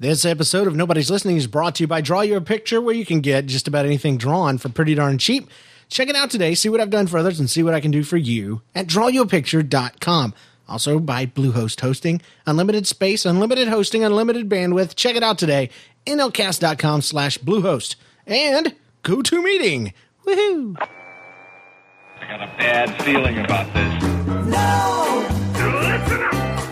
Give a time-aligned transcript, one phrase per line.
[0.00, 2.94] This episode of Nobody's Listening is brought to you by Draw You a Picture, where
[2.94, 5.50] you can get just about anything drawn for pretty darn cheap.
[5.90, 7.90] Check it out today, see what I've done for others, and see what I can
[7.90, 10.32] do for you at drawyouapicture.com.
[10.66, 14.94] Also by Bluehost Hosting, unlimited space, unlimited hosting, unlimited bandwidth.
[14.94, 15.68] Check it out today,
[16.06, 17.96] nlcast.com slash Bluehost.
[18.26, 18.74] And
[19.04, 19.92] GoToMeeting.
[20.24, 20.76] Woohoo!
[20.80, 24.02] I got a bad feeling about this.
[24.46, 25.28] No,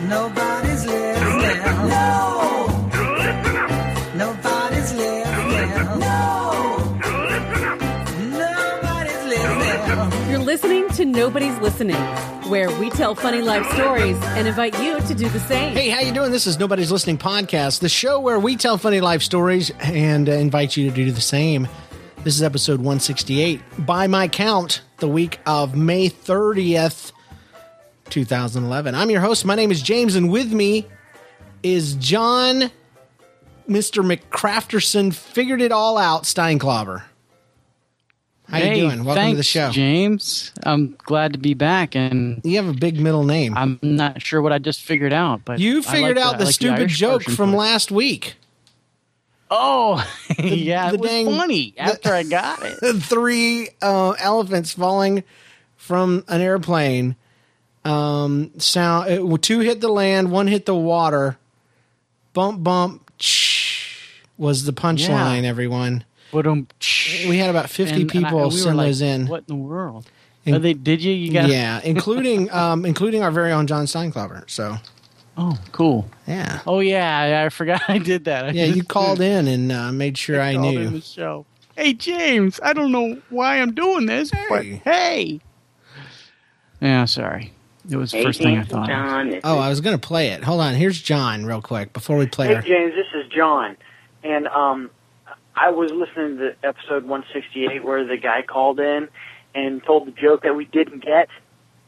[0.09, 1.89] nobody's listening.
[1.91, 2.78] No,
[10.49, 10.89] listening.
[10.89, 12.03] To Nobody's Listening,
[12.49, 15.75] where we tell funny life stories and invite you to do the same.
[15.75, 16.33] Hey, how you doing?
[16.33, 20.33] This is Nobody's Listening podcast, the show where we tell funny life stories and uh,
[20.33, 21.69] invite you to do the same.
[22.25, 23.61] This is episode 168.
[23.81, 27.13] By my count, the week of May 30th,
[28.09, 28.95] 2011.
[28.95, 29.45] I'm your host.
[29.45, 30.87] My name is James, and with me
[31.63, 32.71] is John,
[33.69, 34.03] Mr.
[34.03, 37.03] McCrafterson, figured it all out, Steinklover.
[38.49, 39.05] How hey, you doing?
[39.05, 39.71] Welcome to thanks, the show.
[39.71, 40.53] James.
[40.63, 43.55] I'm glad to be back, and You have a big middle name.
[43.57, 46.45] I'm not sure what I just figured out, but you figured like out I the
[46.47, 48.37] like stupid Irish joke from last week.
[49.51, 50.03] Oh,
[50.39, 53.03] yeah, the it was dang- funny after I got it.
[53.03, 55.25] three uh, elephants falling
[55.77, 57.17] from an airplane.
[57.85, 61.37] Um, sound it, two hit the land, one hit the water.
[62.33, 63.11] Bump bump
[64.39, 65.43] was the punchline.
[65.43, 65.49] Yeah.
[65.49, 66.69] Everyone, But um,
[67.29, 69.27] we had about fifty people send those in.
[69.27, 70.11] What in the world?
[70.45, 70.75] In- Are they?
[70.75, 71.13] Did you?
[71.13, 71.49] You got?
[71.49, 74.49] yeah, including um, including our very own John Steinklover.
[74.51, 74.77] So
[75.37, 76.09] Oh, cool.
[76.27, 78.47] yeah, Oh yeah, I forgot I did that.
[78.47, 80.91] I yeah, you called in and uh, made sure I, called in knew.
[80.91, 81.47] the show.
[81.77, 84.83] Hey James, I don't know why I'm doing this, but Hey.
[84.85, 85.41] hey.
[86.81, 87.53] Yeah, sorry.
[87.91, 88.89] It was the Hey, first thing I thought.
[88.89, 89.31] John.
[89.31, 90.45] This Oh, is- I was gonna play it.
[90.45, 90.75] Hold on.
[90.75, 92.49] Here's John, real quick, before we play it.
[92.51, 92.63] hey, our.
[92.63, 93.77] James, this is John.
[94.25, 94.91] And um,
[95.61, 99.09] I was listening to episode 168 where the guy called in
[99.57, 101.29] and told the joke that we didn't get.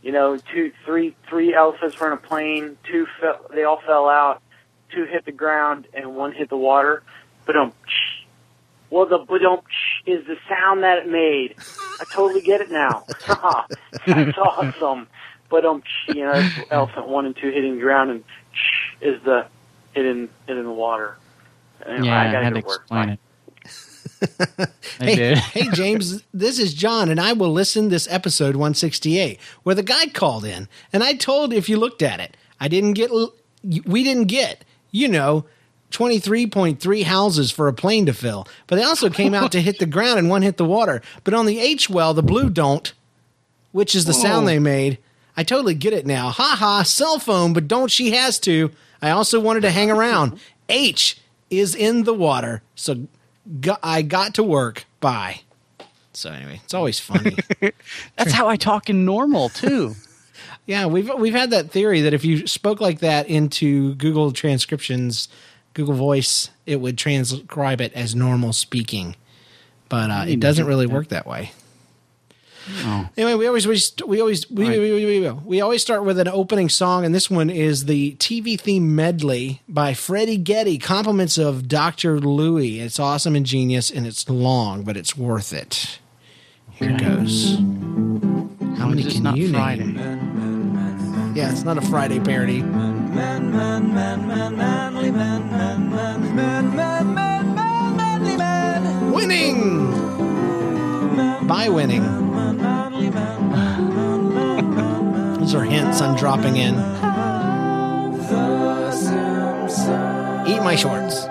[0.02, 2.78] You know, two, three, three elephants were in a plane.
[2.90, 4.42] Two, fell, they all fell out.
[4.92, 7.04] Two hit the ground, and one hit the water.
[7.46, 7.72] But um,
[8.88, 9.40] well, the but
[10.04, 11.54] is the sound that it made.
[12.00, 13.04] I totally get it now.
[14.06, 15.06] That's awesome.
[15.48, 18.24] But um, you know, elephant one and two hitting the ground, and
[19.00, 19.46] is the
[19.92, 21.18] hitting hitting the water.
[21.86, 23.20] Anyway, Yeah, I gotta had to explain it.
[24.98, 29.82] Hey, hey, James, this is John, and I will listen this episode 168 where the
[29.82, 33.10] guy called in, and I told if you looked at it, I didn't get,
[33.62, 35.46] we didn't get, you know,
[35.90, 39.86] 23.3 houses for a plane to fill, but they also came out to hit the
[39.86, 41.02] ground and one hit the water.
[41.24, 42.92] But on the H well, the blue don't,
[43.72, 44.98] which is the sound they made.
[45.36, 46.28] I totally get it now.
[46.28, 48.70] Ha ha, cell phone, but don't she has to.
[49.00, 50.38] I also wanted to hang around.
[50.68, 53.06] H is in the water, so
[53.60, 54.84] go- I got to work.
[55.00, 55.42] Bye.
[56.12, 57.36] So anyway, it's always funny.
[58.16, 59.94] That's how I talk in normal too.
[60.66, 65.28] yeah, we've we've had that theory that if you spoke like that into Google transcriptions,
[65.74, 69.16] Google Voice, it would transcribe it as normal speaking.
[69.88, 71.52] But uh, it doesn't really work that way.
[72.84, 73.08] Oh.
[73.16, 74.78] Anyway, we always we, we always we, Right.
[74.78, 78.14] we, we, we, we, always start with an opening song, and this one is the
[78.16, 80.78] TV theme medley by Freddie Getty.
[80.78, 82.80] Compliments of Doctor Louie.
[82.80, 85.98] It's awesome and genius, and it's long, but it's worth it.
[86.72, 87.56] Here goes.
[88.78, 89.84] How many can not you Friday.
[89.84, 91.34] name?
[91.34, 92.62] Yeah, it's not a Friday parody.
[99.12, 99.90] Winning
[101.46, 102.29] by winning.
[105.38, 106.74] Those are hints I'm dropping in.
[110.46, 111.26] Eat my shorts.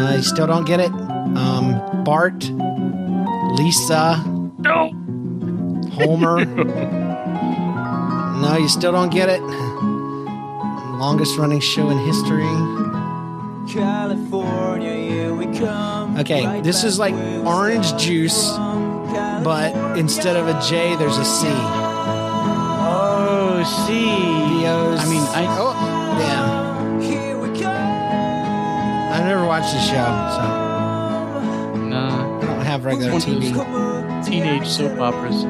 [0.00, 0.92] I still don't get it.
[0.92, 2.50] Um, Bart,
[3.58, 4.22] Lisa,
[4.58, 4.90] No.
[5.92, 6.44] Homer.
[8.40, 9.40] no, you still don't get it.
[10.98, 12.44] Longest running show in history.
[13.72, 16.16] California, here we come.
[16.18, 17.14] Okay, Right this is like
[17.46, 18.87] orange juice, from.
[19.44, 21.46] But instead of a J, there's a C.
[22.90, 24.06] Oh, see.
[24.58, 25.00] Leo's.
[25.00, 25.74] I mean, I Oh,
[26.20, 26.58] yeah.
[29.48, 29.94] watch the show,
[30.36, 30.42] so
[31.88, 32.38] Nah.
[32.38, 34.24] I don't have regular One TV.
[34.24, 35.44] Teenage soap operas.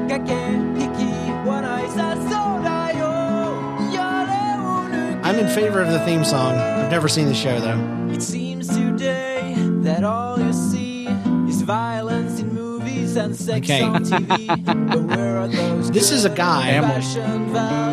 [5.25, 6.55] I'm in favor of the theme song.
[6.55, 7.98] I've never seen the show though.
[13.19, 13.83] And sex Okay.
[13.83, 14.47] on TV.
[14.89, 16.71] but where are those This is a guy.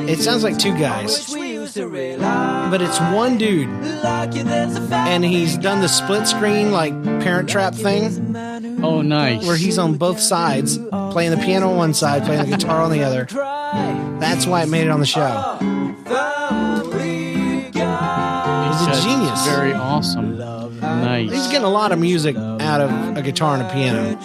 [0.07, 2.68] It sounds like two guys, we used to rely?
[2.69, 3.68] but it's one dude,
[4.04, 8.36] Lucky there's a and he's done the split screen like Parent Trap thing,
[8.83, 9.45] Oh, nice.
[9.45, 10.77] where he's on both sides,
[11.12, 13.25] playing the piano on one side, playing the guitar on the other.
[14.19, 15.57] That's why it made it on the show.
[16.07, 16.81] Oh,
[18.78, 19.45] he's a genius.
[19.48, 20.38] Very awesome.
[20.81, 21.31] Nice.
[21.31, 24.19] He's getting a lot of music out of a guitar and a piano.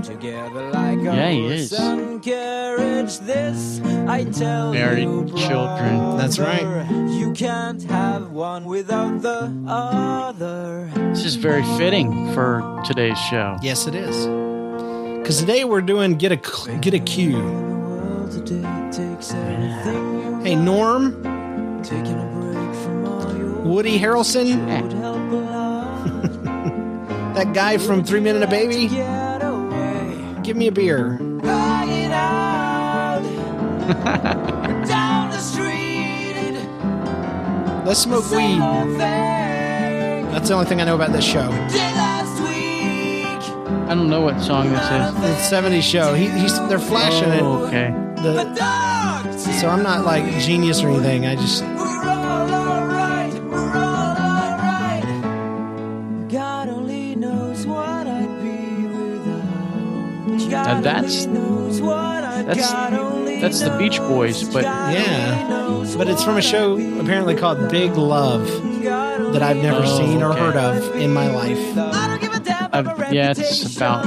[0.00, 2.20] Go together like a Yeah, he horse is.
[2.22, 3.18] carriage.
[3.18, 6.16] This I tell Married you, children.
[6.16, 6.86] That's right.
[7.10, 10.90] You can't have one without the other.
[11.12, 13.58] This is very fitting for today's show.
[13.62, 14.16] Yes, it is.
[15.18, 16.36] Because today we're doing get a
[16.80, 17.32] get a cue.
[17.32, 21.22] The world today takes everything you Hey Norm.
[21.82, 27.34] Taking a break from all your Woody Harrelson, would help a lot.
[27.34, 29.29] that guy from Three Men and a Baby, Get away.
[30.50, 31.16] Give me a beer.
[31.44, 33.22] Out
[34.88, 36.56] down the street.
[37.86, 38.98] Let's smoke Same weed.
[38.98, 41.48] That's the only thing I know about this show.
[41.48, 43.70] did last week.
[43.88, 45.14] I don't know what song this is.
[45.14, 46.14] The '70s show.
[46.14, 47.94] He, he's they're flashing Oh, okay.
[47.94, 48.16] it.
[48.24, 51.26] The, so I'm not like genius or anything.
[51.26, 51.62] I just
[60.74, 65.84] Now that's- only knows what I'd that's- that's the Beach Boys, but- Yeah.
[65.96, 68.46] but it's from a show apparently called Big Love
[69.32, 70.40] that I've never Oh, seen or okay.
[70.40, 71.58] heard of in my life.
[71.76, 74.04] I don't give a damn Uh, yeah, it's about.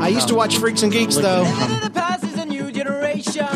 [0.00, 1.42] I used to watch Freaks and Geeks though.
[1.42, 3.46] Living in the past is a new generation.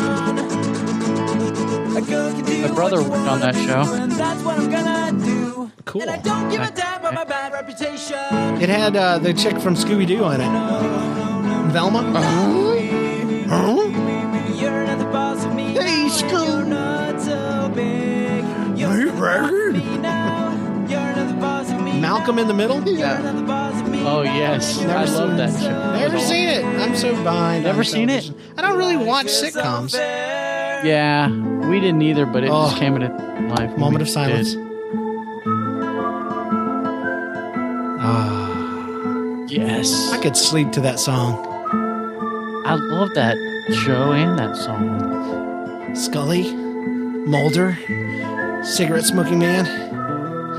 [1.97, 3.83] A girl can do My brother worked on that show.
[3.83, 5.71] do, And that's what I'm gonna do.
[5.85, 6.01] Cool.
[6.03, 8.17] And I don't give a damn about my bad reputation.
[8.61, 11.28] It had uh, the chick from Scooby Doo on it.
[11.69, 12.01] Velma.
[13.47, 13.73] Huh?
[14.55, 15.73] You're not the boss of me.
[15.73, 16.31] Hey, now, Scoob.
[16.47, 18.43] You're not so big.
[18.77, 19.73] You're Hey, not the boss of Record.
[19.75, 20.85] me now.
[20.89, 21.99] You're not the boss of me.
[21.99, 22.81] Malcolm in the Middle.
[22.87, 24.03] You're not the boss of me.
[24.05, 24.79] Oh, yes.
[24.81, 25.69] You're I not love that show.
[25.69, 25.99] of me.
[25.99, 26.63] Never seen it.
[26.65, 27.63] I'm so behind.
[27.63, 28.21] Never on seen it?
[28.23, 28.35] television.
[28.57, 29.93] I don't really watch sitcoms.
[29.93, 31.29] Yeah,
[31.69, 32.67] we didn't either, but it Oh.
[32.69, 33.13] just came at a
[33.55, 33.77] life.
[33.77, 34.55] Moment of silence.
[38.01, 40.11] Ah, Yes.
[40.13, 41.45] I could sleep to that song.
[42.69, 43.35] I love that
[43.83, 45.95] show and that song.
[45.95, 47.75] Scully, Mulder,
[48.63, 49.65] cigarette smoking man.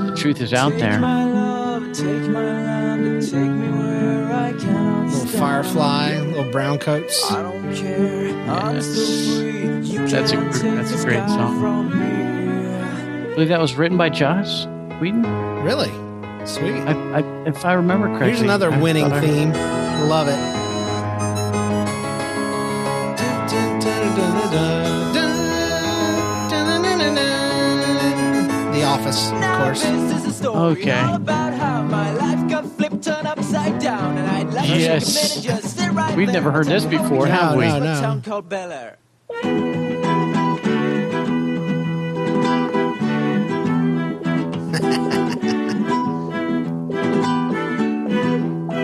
[0.07, 0.99] The truth is out Take there.
[0.99, 7.31] love, take my land, and take me where I cannot Little firefly, little brown coats.
[7.31, 8.27] I don't care.
[8.27, 8.85] Yes.
[8.85, 9.87] still free.
[9.87, 11.93] You That's a can't gr- take that's a great song.
[11.93, 14.65] I believe that was written by Joss
[14.99, 15.23] Whedon.
[15.63, 15.91] Really?
[16.45, 16.73] Sweet.
[16.81, 18.27] I, I, if I remember correctly.
[18.27, 19.51] Here's another winning thought I- theme.
[20.09, 20.60] Love it.
[33.81, 35.05] Down, and I'd like Yes.
[35.05, 37.29] to take a minute, just sit right We've never heard this tell how before, we
[37.29, 37.67] have got we?
[37.67, 38.01] No, a no.
[38.01, 38.97] town called Bel Air.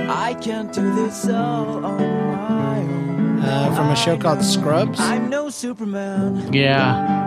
[0.10, 1.98] I can't do this all on
[2.31, 3.39] my own.
[3.39, 5.00] Uh, from a show called Scrubs.
[5.00, 6.51] I'm no Superman.
[6.53, 7.26] Yeah.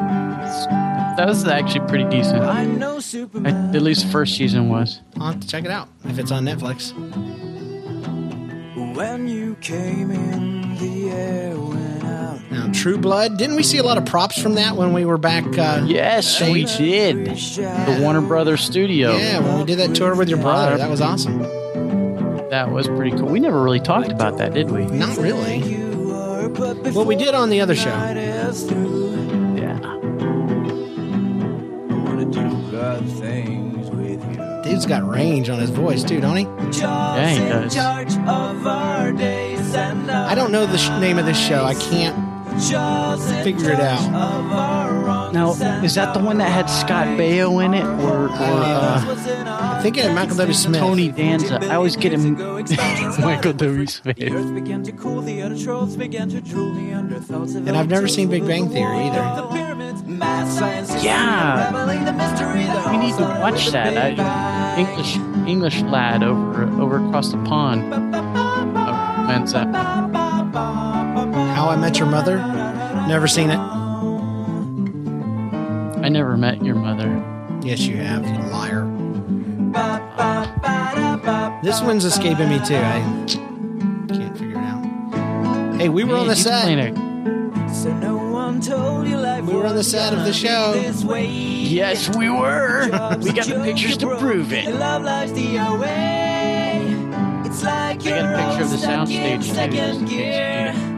[1.21, 2.41] That was actually pretty decent.
[2.43, 3.77] I, I'm no Superman.
[3.77, 5.01] at least the first season was.
[5.19, 6.95] I'll have to check it out if it's on Netflix.
[8.97, 12.41] When you came in, the air went out.
[12.51, 13.37] Now, True Blood.
[13.37, 15.45] Didn't we see a lot of props from that when we were back?
[15.59, 17.27] Uh, Yes, we did.
[17.27, 19.15] The Warner Brothers studio.
[19.15, 20.79] yeah, when we did that tour with your brother.
[20.79, 21.41] That was awesome.
[22.49, 23.27] That was pretty cool.
[23.29, 24.87] We never really talked about that, did we?
[24.87, 25.59] Not really.
[25.59, 27.91] You were, but Well, we did on the other show.
[33.01, 34.63] Do good things with you.
[34.63, 36.45] Dude's got range on his voice too, don't he?
[36.81, 37.75] Yeah, he in does.
[37.75, 41.65] charge of our days and I don't know the sh- name of this show.
[41.65, 42.17] I can't.
[43.45, 44.01] figure it out.
[45.33, 45.51] Now,
[45.83, 49.05] is that the one that had Scott Baio in it, or, or uh,
[49.77, 50.53] I think it had Michael W.
[50.53, 50.81] Smith.
[50.81, 51.59] Tony Danza?
[51.63, 52.35] I always get him
[53.21, 53.87] Michael W.
[53.87, 54.19] Smith.
[54.21, 58.09] earth began to cool, the autotrophs began to drool, the underthoughts of And I've never
[58.09, 59.41] seen Big Bang Theory either.
[59.43, 61.69] The pyramids, math, science, Yeah.
[61.69, 63.97] unraveling the mystery that We need to watch that.
[63.97, 65.17] I, English
[65.49, 67.93] English lad over over across the pond.
[69.31, 69.75] That.
[71.55, 72.39] How I Met Your Mother.
[73.07, 73.80] Never seen it.
[76.03, 77.09] I never met your mother.
[77.63, 78.87] Yes, you have, you liar.
[81.63, 82.77] This one's escaping me too.
[82.77, 83.01] I
[84.09, 84.83] can't figure it out.
[85.79, 87.75] Hey, we were on the Hey, you can play set.
[87.75, 90.73] So no one told you life We were on the was set of the show.
[90.75, 92.85] Yes, we were.
[93.21, 94.75] We got the pictures to prove it.
[94.75, 96.87] Love life's the away.
[97.45, 100.90] It's like I got a picture of the all stuck in soundstage, too,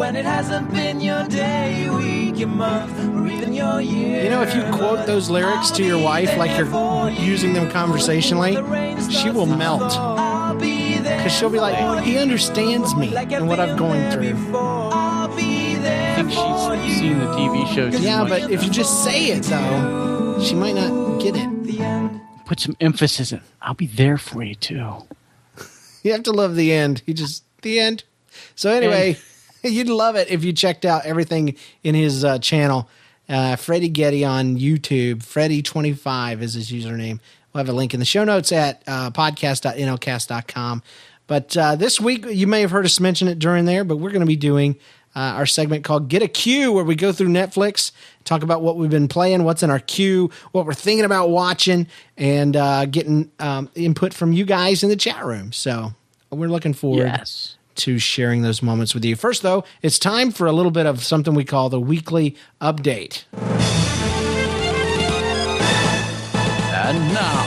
[0.00, 4.24] When it hasn't been your day, week, your month, or even your year.
[4.24, 8.54] You know, if you quote those lyrics to your wife like you're using them conversationally,
[9.10, 9.90] she will melt.
[10.58, 14.34] Because she'll be like, he understands me and what I'm going through.
[14.56, 18.28] I think she's seen the TV show too Yeah, much.
[18.30, 22.10] but if you just say it, though, she might not get it.
[22.46, 23.42] put some emphasis in.
[23.60, 24.94] I'll be there for you too.
[26.02, 27.02] You have to love the end.
[27.04, 28.04] You just, the end.
[28.54, 29.18] So, anyway,
[29.68, 32.88] you'd love it if you checked out everything in his uh, channel.
[33.28, 35.18] Uh, Freddie Getty on YouTube.
[35.18, 37.20] Freddie25 is his username.
[37.52, 40.82] We'll have a link in the show notes at uh, podcast.nlcast.com.
[41.26, 44.10] But uh, this week, you may have heard us mention it during there, but we're
[44.10, 44.76] going to be doing
[45.14, 47.92] uh, our segment called Get a Queue, where we go through Netflix,
[48.24, 51.86] talk about what we've been playing, what's in our queue, what we're thinking about watching,
[52.16, 55.52] and uh, getting um, input from you guys in the chat room.
[55.52, 55.92] So
[56.30, 57.56] we're looking forward Yes.
[57.76, 59.16] To sharing those moments with you.
[59.16, 63.24] First, though, it's time for a little bit of something we call the weekly update.
[66.72, 67.44] And now,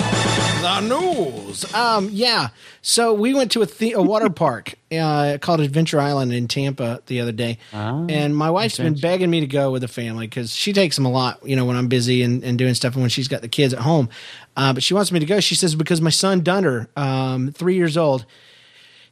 [0.61, 1.73] The news.
[1.73, 2.49] Um, yeah.
[2.81, 7.01] So we went to a, the- a water park uh, called Adventure Island in Tampa
[7.07, 10.27] the other day, Ah, and my wife's been begging me to go with the family
[10.27, 11.39] because she takes them a lot.
[11.45, 13.73] You know, when I'm busy and, and doing stuff, and when she's got the kids
[13.73, 14.09] at home.
[14.55, 15.39] Uh, but she wants me to go.
[15.39, 18.25] She says because my son Dunner, um, three years old,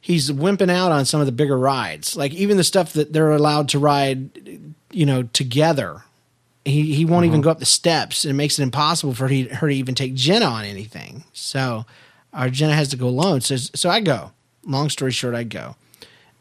[0.02, 3.30] he's wimping out on some of the bigger rides, like even the stuff that they're
[3.30, 6.02] allowed to ride, you know, together.
[6.64, 8.24] He he won't even go up the steps.
[8.24, 11.24] It makes it impossible for he, her to even take Jenna on anything.
[11.32, 11.86] So
[12.32, 13.40] our Jenna has to go alone.
[13.40, 14.32] So so I go.
[14.64, 15.74] Long story short, I go,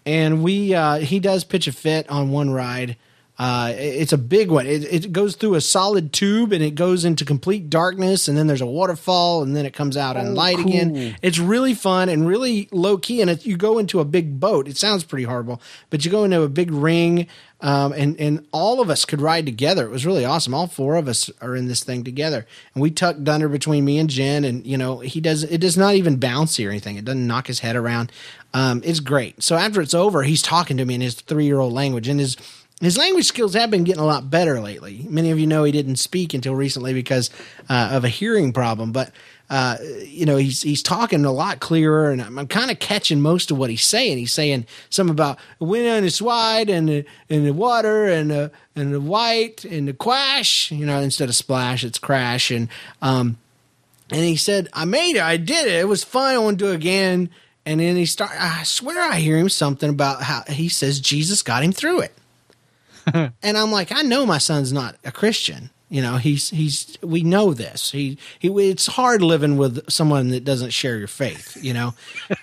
[0.06, 2.98] and we uh, he does pitch a fit on one ride.
[3.42, 4.68] Uh, it's a big one.
[4.68, 8.46] It, it goes through a solid tube and it goes into complete darkness, and then
[8.46, 11.16] there's a waterfall, and then it comes out in light again.
[11.24, 13.20] It's really fun and really low key.
[13.20, 14.68] And it, you go into a big boat.
[14.68, 17.26] It sounds pretty horrible, but you go into a big ring,
[17.62, 19.86] um, and and all of us could ride together.
[19.88, 20.54] It was really awesome.
[20.54, 22.46] All four of us are in this thing together,
[22.76, 24.46] and we tucked Dunner between me and Jen.
[24.46, 25.44] And you know, he does.
[25.46, 26.98] It does not even bouncy or anything.
[26.98, 28.12] It doesn't knock his head around.
[28.54, 29.42] Um, it's great.
[29.42, 32.20] So after it's over, he's talking to me in his three year old language, and
[32.20, 32.38] his
[32.82, 35.06] his language skills have been getting a lot better lately.
[35.08, 37.30] Many of you know he didn't speak until recently because
[37.70, 39.12] uh, of a hearing problem, but
[39.52, 43.22] uh, you know he's he's talking a lot clearer, and I'm, I'm kind of catching
[43.22, 44.18] most of what he's saying.
[44.18, 48.52] He's saying something about wind and it's wide and the, and the water and the
[48.76, 50.72] and the white and the quash.
[50.72, 52.70] You know, instead of splash, it's crash, and
[53.02, 53.38] um,
[54.10, 55.22] and he said, "I made it.
[55.22, 55.76] I did it.
[55.76, 56.34] It was fun.
[56.34, 57.30] I want to do it again."
[57.64, 58.32] And then he start.
[58.40, 62.14] I swear I hear him something about how he says Jesus got him through it.
[63.14, 65.70] and I'm like, I know my son's not a Christian.
[65.90, 67.92] You know, he's he's we know this.
[67.92, 68.48] He he.
[68.48, 71.58] It's hard living with someone that doesn't share your faith.
[71.62, 71.94] You know,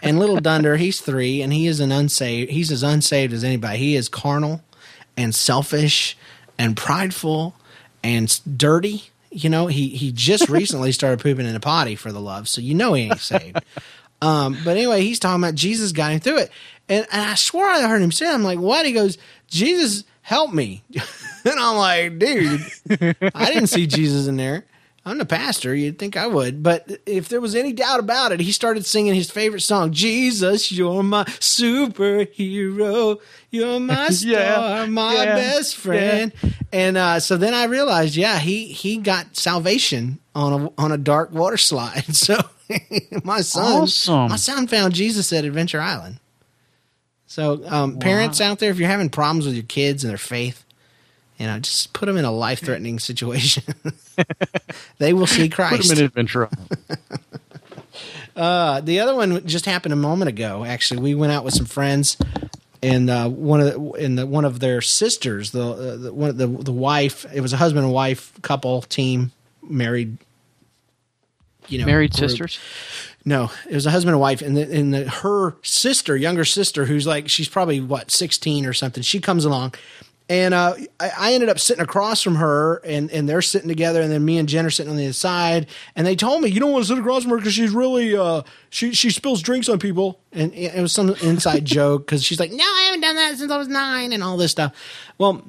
[0.02, 2.50] and little Dunder, he's three, and he is an unsaved.
[2.50, 3.78] He's as unsaved as anybody.
[3.78, 4.62] He is carnal,
[5.16, 6.14] and selfish,
[6.58, 7.56] and prideful,
[8.04, 9.04] and dirty.
[9.30, 12.60] You know, he he just recently started pooping in a potty for the love, so
[12.60, 13.60] you know he ain't saved.
[14.20, 16.50] Um, but anyway, he's talking about Jesus got him through it.
[16.88, 18.28] And, and I swore I heard him say.
[18.28, 18.86] I'm like, what?
[18.86, 20.84] He goes, Jesus, help me.
[21.44, 22.60] and I'm like, dude,
[23.34, 24.66] I didn't see Jesus in there.
[25.06, 25.74] I'm the pastor.
[25.74, 26.62] You'd think I would.
[26.62, 30.70] But if there was any doubt about it, he started singing his favorite song, Jesus,
[30.70, 33.18] you're my superhero.
[33.50, 36.32] You're my star, Yeah, my yeah, best friend.
[36.72, 40.98] And uh, so then I realized, yeah, he he got salvation on a on a
[40.98, 42.04] dark water slide.
[42.14, 42.36] So
[43.24, 44.28] my son, Awesome.
[44.28, 46.20] my son found Jesus at Adventure Island.
[47.38, 50.64] So um, parents out there, if you're having problems with your kids and their faith,
[51.38, 53.62] you know, just put them in a life threatening situation.
[54.98, 55.88] they will see Christ.
[55.88, 56.48] put him in adventure.
[58.36, 60.64] Uh, the other one just happened a moment ago.
[60.64, 62.16] Actually, we went out with some friends,
[62.80, 66.30] and uh, one of the, and the, one of their sisters, the, uh, the one
[66.30, 70.18] of the the wife, it was a husband and wife couple team, married.
[71.66, 72.30] You know, Married group.
[72.30, 72.60] sisters.
[73.28, 76.86] No, it was a husband and wife, and the, and the, her sister, younger sister,
[76.86, 79.02] who's like she's probably what sixteen or something.
[79.02, 79.74] She comes along,
[80.30, 84.00] And uh, I, I ended up sitting across from her, and, and they're sitting together,
[84.00, 85.66] and then me and Jen are sitting on the other side.
[85.94, 88.16] And they told me, you don't want to sit across from her because she's really
[88.16, 92.24] uh, she she spills drinks on people, and it it was some inside joke because
[92.24, 94.74] she's like, no, I haven't done that since I was nine, and all this stuff.
[95.18, 95.44] Well,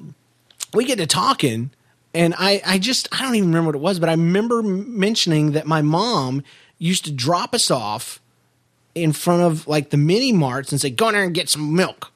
[0.74, 1.70] we get to talking,
[2.12, 5.52] and I I just I don't even remember what it was, but I remember mentioning
[5.52, 6.42] that my mom
[6.80, 8.20] used to drop us off
[8.96, 11.76] in front of like the mini marts and say, "Go in there and get some
[11.76, 12.10] milk,"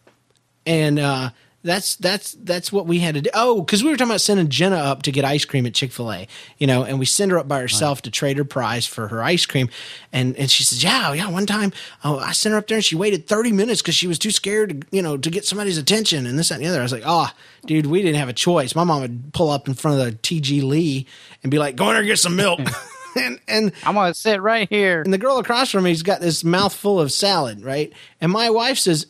[0.66, 1.30] and uh,
[1.62, 3.30] that's that's that's what we had to do.
[3.32, 5.92] Oh, because we were talking about sending Jenna up to get ice cream at Chick
[5.92, 6.26] Fil A,
[6.58, 9.22] you know, and we send her up by herself to trade her prize for her
[9.22, 9.68] ice cream,
[10.12, 12.84] and and she says, "Yeah, yeah." One time, oh, I sent her up there and
[12.84, 15.78] she waited thirty minutes because she was too scared, to, you know, to get somebody's
[15.78, 16.80] attention and this that, and the other.
[16.80, 17.30] I was like, "Oh,
[17.66, 20.12] dude, we didn't have a choice." My mom would pull up in front of the
[20.12, 21.06] TG Lee
[21.42, 22.60] and be like, "Go in there and get some milk."
[23.20, 25.02] And, and I'm gonna sit right here.
[25.02, 27.92] and the girl across from me's got this mouthful of salad, right?
[28.20, 29.06] And my wife says,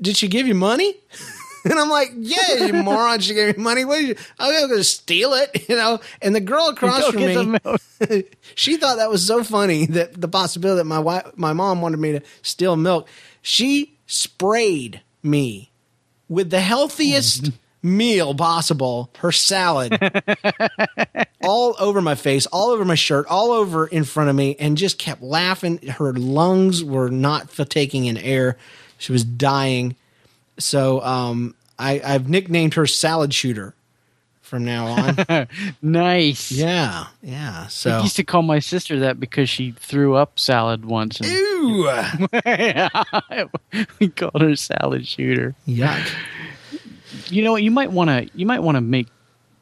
[0.00, 0.94] "Did she give you money?"
[1.62, 3.20] And I'm like, "Yeah, you moron!
[3.20, 3.84] She gave me money.
[3.84, 3.96] What?
[3.98, 8.24] Did you, I'm going to steal it, you know?" And the girl across from me,
[8.54, 11.98] she thought that was so funny that the possibility that my wife, my mom wanted
[12.00, 13.08] me to steal milk.
[13.42, 15.70] She sprayed me
[16.30, 17.50] with the healthiest
[17.82, 19.98] meal possible, her salad,
[21.42, 24.76] all over my face, all over my shirt, all over in front of me, and
[24.76, 25.78] just kept laughing.
[25.86, 28.56] Her lungs were not taking in air.
[28.98, 29.96] She was dying.
[30.58, 33.74] So um, I, I've nicknamed her Salad Shooter
[34.42, 35.48] from now on.
[35.82, 36.50] Nice.
[36.50, 37.64] yeah, yeah.
[37.64, 41.20] I So used to call my sister that because she threw up salad once.
[41.20, 41.84] And Ew.
[44.00, 45.54] we called her salad shooter.
[45.68, 46.10] Yuck.
[47.30, 47.62] You know what?
[47.62, 48.28] You might want to.
[48.38, 49.08] You might want to make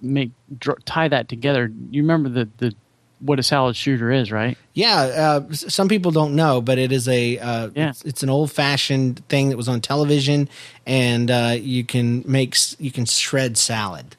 [0.01, 1.73] make dr- tie that together.
[1.91, 2.75] You remember the the
[3.21, 4.57] what a salad shooter is, right?
[4.75, 7.89] Yeah, uh, some people don't know, but it is a uh, Yeah.
[7.91, 10.49] it's, it's an old fashioned thing that was on television,
[10.87, 14.15] and uh, you can make you can shred salad.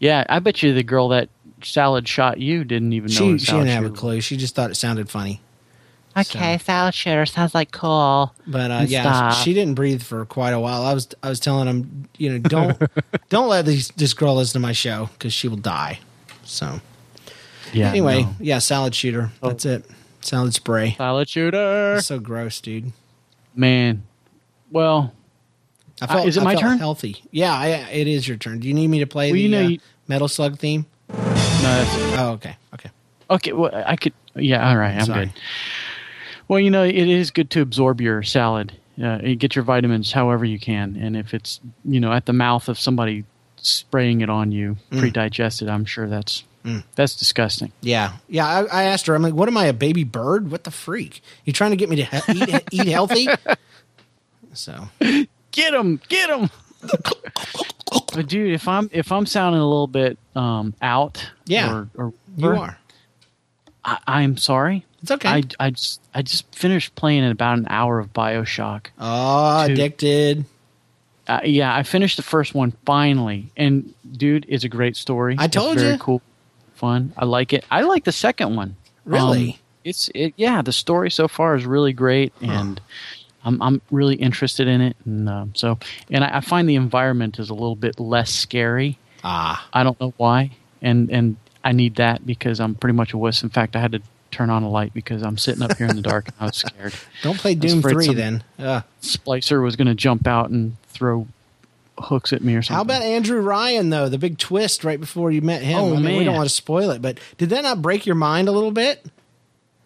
[0.00, 1.28] Yeah, I bet you the girl that
[1.62, 3.16] salad shot you didn't even know.
[3.16, 3.98] She a she didn't have a was.
[4.00, 4.20] clue.
[4.20, 5.40] She just thought it sounded funny.
[6.16, 8.34] Okay, salad shooter sounds like cool.
[8.46, 9.44] But uh, yeah, stop.
[9.44, 10.82] she didn't breathe for quite a while.
[10.82, 12.80] I was I was telling him, you know, don't
[13.28, 15.98] don't let these, this girl listen to my show because she will die.
[16.44, 16.80] So
[17.72, 17.90] Yeah.
[17.90, 18.30] anyway, no.
[18.40, 19.30] yeah, salad shooter.
[19.42, 19.48] Oh.
[19.48, 19.84] That's it.
[20.22, 20.94] Salad spray.
[20.96, 22.00] salad shooter.
[22.00, 22.92] so gross, dude.
[23.54, 24.02] Man,
[24.70, 25.12] well,
[26.00, 26.78] I felt, Uh, is it I my turn?
[26.78, 27.22] Healthy.
[27.30, 28.60] Yeah, I, it is your turn.
[28.60, 30.86] Do you need me to play Well, the you know uh, you- Metal Slug theme?
[31.10, 31.16] no,
[31.62, 32.90] that's, Oh, okay, okay.
[33.30, 33.52] okay.
[33.52, 34.12] Well, I could.
[34.34, 34.94] Yeah, all right.
[34.96, 35.26] I'm Sorry.
[35.26, 35.34] good.
[36.48, 38.72] Well, you know, it is good to absorb your salad.
[39.02, 42.68] Uh, get your vitamins however you can, and if it's you know at the mouth
[42.68, 43.24] of somebody
[43.56, 45.00] spraying it on you, Mm.
[45.00, 46.44] pre-digested, I'm sure that's
[46.96, 47.70] that's disgusting.
[47.80, 48.46] Yeah, yeah.
[48.46, 49.14] I, I asked her.
[49.14, 50.50] I'm like, "What am I, a baby bird?
[50.50, 51.20] What the freak?
[51.44, 53.28] You trying to get me to he- eat, eat healthy?"
[54.54, 54.88] So
[55.50, 56.00] Get him!
[56.08, 56.48] Get him!
[58.14, 61.72] but dude, if I'm if I'm sounding a little bit um, out, Yeah.
[61.74, 62.78] or, or you are.
[63.84, 64.85] I, I'm sorry.
[65.06, 65.28] It's okay.
[65.28, 68.86] I, I just I just finished playing in about an hour of Bioshock.
[68.98, 69.72] oh, Two.
[69.72, 70.44] addicted.
[71.28, 75.36] Uh, yeah, I finished the first one finally, and dude, it's a great story.
[75.38, 75.72] I told you.
[75.74, 76.00] It's very you.
[76.00, 76.22] cool,
[76.74, 77.12] fun.
[77.16, 77.64] I like it.
[77.70, 78.74] I like the second one.
[79.04, 79.50] Really?
[79.50, 80.34] Um, it's it.
[80.34, 82.80] Yeah, the story so far is really great, and
[83.44, 85.78] I'm I'm really interested in it, and um, so
[86.10, 88.98] and I, I find the environment is a little bit less scary.
[89.22, 90.50] Ah, I don't know why,
[90.82, 93.44] and and I need that because I'm pretty much a wuss.
[93.44, 94.02] In fact, I had to
[94.36, 96.56] turn on a light because I'm sitting up here in the dark and I was
[96.56, 96.94] scared.
[97.22, 98.44] don't play Doom Three then.
[98.58, 101.26] Uh, Splicer was going to jump out and throw
[101.98, 102.76] hooks at me or something.
[102.76, 104.10] how about Andrew Ryan though?
[104.10, 105.78] The big twist right before you met him.
[105.78, 108.14] Oh, I mean, we don't want to spoil it, but did that not break your
[108.14, 109.04] mind a little bit?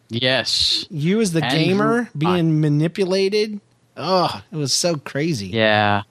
[0.08, 0.86] Yes.
[0.90, 3.60] You as the Andrew gamer being manipulated.
[3.96, 5.48] Oh, it was so crazy.
[5.48, 6.02] Yeah.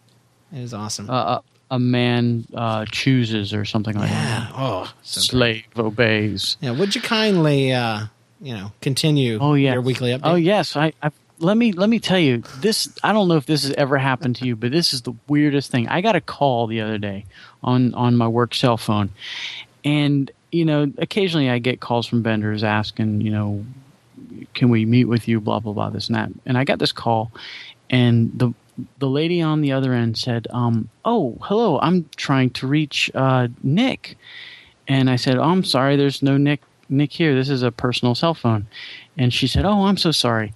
[0.54, 1.10] It was awesome.
[1.10, 4.48] Uh, a, a man uh, chooses or something like yeah.
[4.48, 4.52] that.
[4.56, 5.20] Oh, so.
[5.20, 6.56] Slave obeys.
[6.62, 8.06] Yeah, would you kindly, uh,
[8.42, 9.74] you know, continue Oh yeah.
[9.74, 10.22] your weekly update?
[10.24, 10.76] Oh yes.
[10.76, 12.90] I, I let me let me tell you this.
[13.04, 15.72] I don't know if this has ever happened to you, but this is the weirdest
[15.72, 15.88] thing.
[15.88, 17.26] I got a call the other day
[17.64, 19.10] on on my work cell phone,
[19.86, 23.64] and you know, occasionally I get calls from vendors asking, you know,
[24.54, 25.40] can we meet with you?
[25.40, 25.90] Blah blah blah.
[25.90, 26.30] This and that.
[26.46, 27.32] And I got this call,
[27.90, 28.54] and the
[28.98, 31.80] the lady on the other end said, um, "Oh, hello.
[31.80, 34.18] I'm trying to reach uh, Nick."
[34.90, 35.96] And I said, "Oh, I'm sorry.
[35.96, 37.36] There's no Nick Nick here.
[37.36, 38.68] This is a personal cell phone."
[39.18, 40.54] And she said, "Oh, I'm so sorry."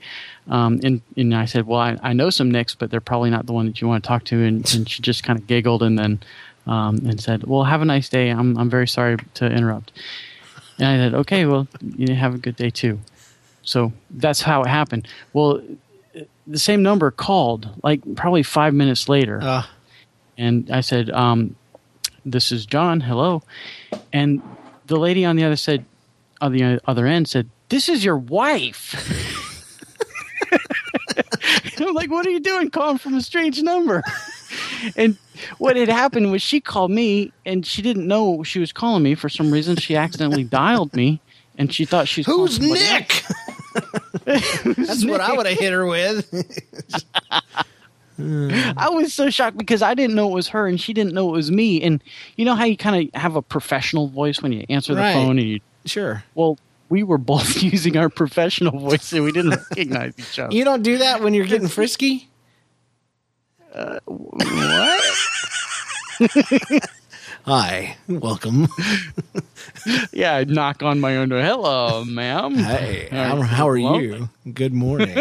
[0.50, 3.46] Um, and and I said, "Well, I, I know some Nicks, but they're probably not
[3.46, 5.84] the one that you want to talk to." And, and she just kind of giggled
[5.84, 6.22] and then
[6.68, 8.30] um, and said, "Well, have a nice day.
[8.30, 9.92] I'm I'm very sorry to interrupt."
[10.80, 11.68] And I said, "Okay, well,
[11.98, 13.00] you have a good day too."
[13.64, 15.08] So that's how it happened.
[15.32, 15.62] Well,
[16.46, 19.64] the same number called like probably five minutes later Uh,
[20.38, 21.56] and I said, um,
[22.26, 23.00] this is John.
[23.02, 23.44] Hello.
[24.12, 24.42] And
[24.88, 25.86] the lady on the other said,
[26.44, 28.94] on the other end said, this is your wife.
[31.80, 34.04] I'm like, what are you doing calling from a strange number?
[34.96, 35.18] and
[35.58, 39.16] what had happened was she called me and she didn't know she was calling me
[39.16, 39.76] for some reason.
[39.78, 41.20] She accidentally dialed me
[41.58, 43.24] and she thought she's Who's Nick?
[44.26, 46.30] That's what I would have hit her with.
[48.20, 51.30] I was so shocked because I didn't know it was her and she didn't know
[51.30, 51.82] it was me.
[51.82, 52.04] And
[52.36, 55.14] you know how you kind of have a professional voice when you answer the Right.
[55.14, 56.24] phone and you, sure.
[56.36, 56.58] well,
[56.90, 60.56] we were both using our professional voice and we didn't recognize each other.
[60.56, 62.30] You don't do that when you're getting frisky?
[63.74, 65.04] Uh, what?
[67.46, 68.68] Hi, welcome.
[70.14, 71.42] Yeah, I'd knock on my own door.
[71.42, 72.56] Hello, ma'am.
[72.56, 74.30] Hey, how, how are you?
[74.54, 75.18] Good morning.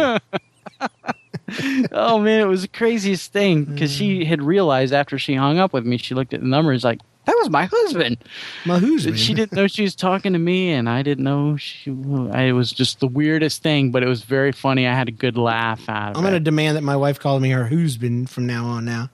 [1.90, 4.29] oh man, it was the craziest thing because she hmm.
[4.29, 6.85] had realized after she hung up with me, she looked at the number and was
[6.85, 8.19] like, "That was my husband."
[8.65, 9.03] My who's?
[9.19, 11.91] She didn't know she was talking to me, and I didn't know she.
[12.33, 14.87] I, it was just the weirdest thing, but it was very funny.
[14.87, 16.19] I had a good laugh out of it.
[16.19, 17.97] I'm going to demand that my wife call me her who's
[18.29, 19.11] from now on now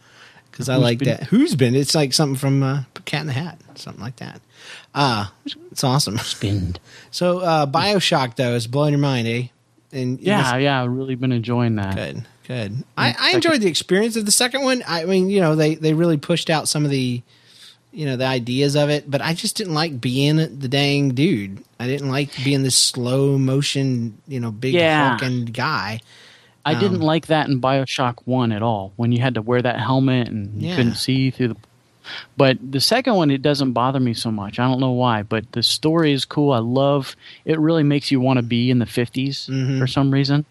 [0.51, 1.25] because I like that.
[1.25, 1.75] Who's been?
[1.75, 4.41] It's like something from uh, Cat in the Hat, something like that.
[4.95, 5.33] Ah,
[5.71, 6.19] it's awesome.
[6.19, 6.81] Spinned.
[7.11, 9.49] So uh, Bioshock though is blowing your mind, eh?
[9.93, 11.95] And Yeah, yeah, I've really been enjoying that.
[11.97, 12.85] good, good.
[12.99, 14.83] I, I enjoyed the experience of the second one.
[14.87, 17.23] I mean, you know, they they really pushed out some of the,
[17.99, 21.65] you know, the ideas of it, but I just didn't like being the dang dude.
[21.81, 25.11] I didn't like being this slow motion, you know, big Yeah.
[25.19, 25.99] hulking guy.
[26.65, 28.93] I Um, didn't like that in Bioshock One at all.
[28.95, 30.77] When you had to wear that helmet and you Yeah.
[30.77, 31.57] couldn't see through the.
[32.37, 34.61] But the second one, it doesn't bother me so much.
[34.61, 36.53] I don't know why, but the story is cool.
[36.53, 37.17] I love.
[37.45, 39.79] It really makes you want to be in the 50s Mm-hmm.
[39.81, 40.45] for some reason.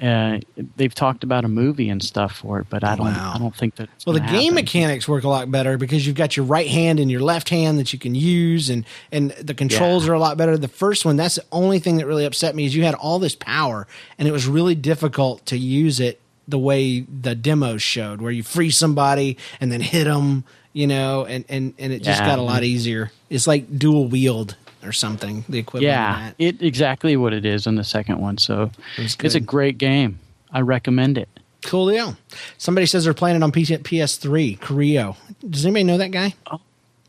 [0.00, 0.38] Uh,
[0.76, 3.06] they've talked about a movie and stuff for it, but I don't.
[3.06, 3.32] Wow.
[3.34, 3.88] I don't think that.
[4.06, 7.10] Well, the game mechanics work a lot better because you've got your right hand and
[7.10, 10.12] your left hand that you can use, and and the controls Yeah.
[10.12, 10.56] are a lot better.
[10.56, 13.18] The first one, that's the only thing that really upset me is you had all
[13.18, 13.86] this power,
[14.18, 18.42] and it was really difficult to use it the way the demos showed, where you
[18.42, 22.26] freeze somebody and then hit them, you know, and and and it just Yeah.
[22.26, 23.10] got a lot easier.
[23.30, 26.44] It's like dual wield or something, the equivalent Yeah, of that.
[26.44, 28.38] it exactly what it is in the second one.
[28.38, 30.18] So it's a great game.
[30.52, 31.28] I recommend it.
[31.64, 32.16] Cool deal.
[32.56, 34.58] Somebody says they're playing it on PC PS3.
[34.58, 35.16] Creo.
[35.48, 36.34] Does anybody know that guy?
[36.50, 36.60] Oh.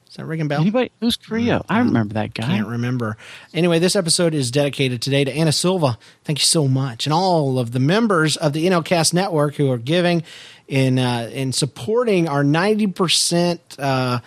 [0.10, 0.62] Is that ringing bell?
[0.62, 1.64] Anybody who's Creo?
[1.70, 2.48] I remember that guy.
[2.48, 3.16] Can't remember.
[3.54, 6.00] Anyway, this episode is dedicated today to Anna Silva.
[6.24, 9.78] Thank you so much, and all of the members of the NLCast network who are
[9.78, 10.24] giving
[10.68, 14.20] in uh, in supporting our ninety percent uh,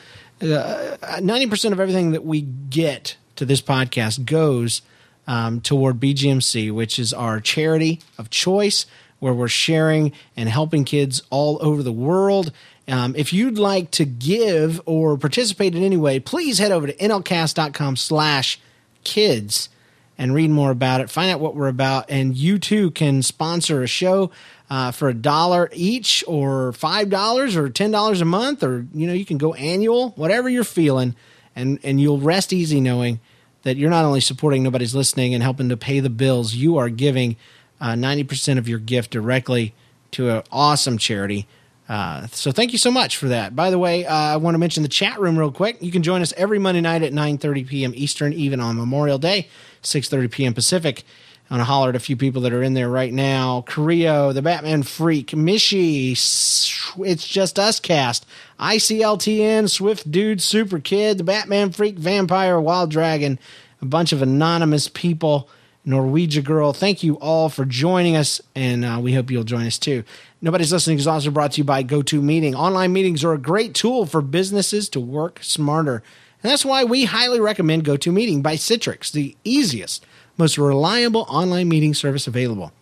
[1.21, 4.83] ninety percent of everything that we get to this podcast goes
[5.27, 8.87] um, toward BGMC, which is our charity of choice,
[9.19, 12.53] where we're sharing and helping kids all over the world.
[12.89, 16.97] Um, if you'd like to give or participate in any way, please head over to
[16.97, 18.59] nlcast.com slash
[19.05, 19.69] kids
[20.19, 21.11] and read more about it.
[21.11, 22.11] Find out what we're about.
[22.11, 24.31] And you too can sponsor a show
[24.69, 29.25] uh, for a dollar each or $5 or $10 a month, or, you know, you
[29.25, 31.15] can go annual, whatever you're feeling.
[31.55, 33.21] And, and you'll rest easy knowing
[33.63, 36.89] that you're not only supporting nobody's listening and helping to pay the bills, you are
[36.89, 37.37] giving
[37.81, 39.75] uh, 90% of your gift directly
[40.13, 41.47] to an awesome charity.
[41.89, 43.55] Uh, so thank you so much for that.
[43.55, 45.79] By the way, uh, I want to mention the chat room real quick.
[45.81, 47.93] You can join us every Monday night at 9:30 p.m.
[47.95, 49.49] Eastern, even on Memorial Day,
[49.83, 50.55] 6:30 p.m.
[50.55, 51.05] Pacific.
[51.53, 53.63] I want to holler at a few people that are in there right now.
[53.69, 58.25] Creo, the Batman Freak, Mishi, S- It's Just Us Cast,
[58.59, 63.39] ICLTN, Swift Dude, Super Kid, the Batman Freak, Vampire, Wild Dragon,
[63.83, 65.47] a bunch of anonymous people.
[65.87, 66.73] Norwegia Girl.
[66.73, 70.05] Thank you all for joining us, and uh, we hope you'll join us too.
[70.41, 72.55] Nobody's Listening is also brought to you by GoToMeeting.
[72.55, 76.05] Online meetings are a great tool for businesses to work smarter.
[76.41, 81.95] And that's why we highly recommend GoToMeeting by Citrix, the easiest, most reliable online meeting
[81.95, 82.73] service available.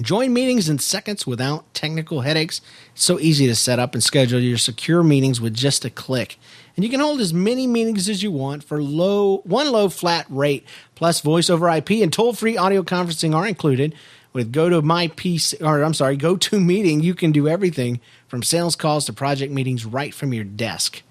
[0.00, 2.62] Join meetings in seconds without technical headaches.
[2.94, 6.38] It's so easy to set up and schedule your secure meetings with just a click.
[6.74, 10.24] And you can hold as many meetings as you want for low one low flat
[10.30, 10.64] rate.
[10.94, 13.94] Plus voice over IP and toll-free audio conferencing are included.
[14.32, 18.00] With go to my PC or I'm sorry, go to meeting, you can do everything
[18.28, 21.02] from sales calls to project meetings right from your desk.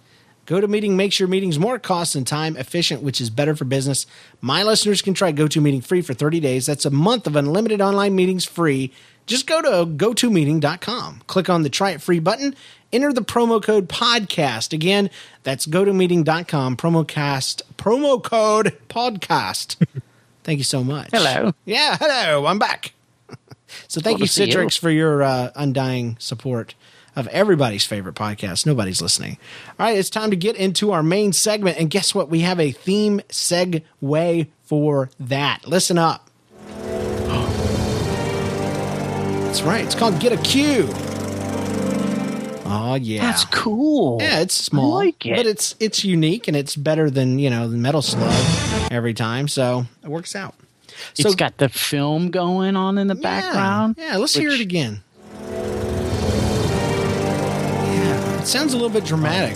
[0.52, 4.06] GoToMeeting makes your meetings more cost and time efficient, which is better for business.
[4.42, 6.66] My listeners can try GoToMeeting free for 30 days.
[6.66, 8.92] That's a month of unlimited online meetings free.
[9.26, 11.22] Just go to gotomeeting.com.
[11.28, 12.54] Click on the try it free button.
[12.92, 14.74] Enter the promo code podcast.
[14.74, 15.10] Again,
[15.44, 16.76] that's gotomeeting.com.
[16.76, 19.78] Promo cast, promo code podcast.
[20.44, 21.12] Thank you so much.
[21.14, 21.54] Hello.
[21.64, 22.46] Yeah, hello.
[22.46, 22.92] I'm back.
[23.88, 24.54] so thank you, see you.
[24.54, 26.76] Citrix, for your uh, undying support.
[27.16, 28.66] Of everybody's favorite podcast.
[28.66, 29.38] Nobody's listening.
[29.80, 31.78] All right, it's time to get into our main segment.
[31.78, 32.30] And guess what?
[32.30, 35.68] We have a theme segue for that.
[35.68, 36.30] Listen up.
[39.46, 39.84] That's right.
[39.84, 40.88] It's called Get a Cue.
[42.74, 44.20] Oh yeah, That's cool.
[44.22, 45.36] yeah, it's small, I like it.
[45.36, 48.34] but it's it's unique and it's better than you know the Metal Slug
[48.90, 50.56] every time, so it works out.
[51.14, 53.96] So it's got the film going on in the yeah, background.
[53.98, 55.04] Yeah, let's hear it again.
[58.42, 59.56] It sounds a little bit dramatic,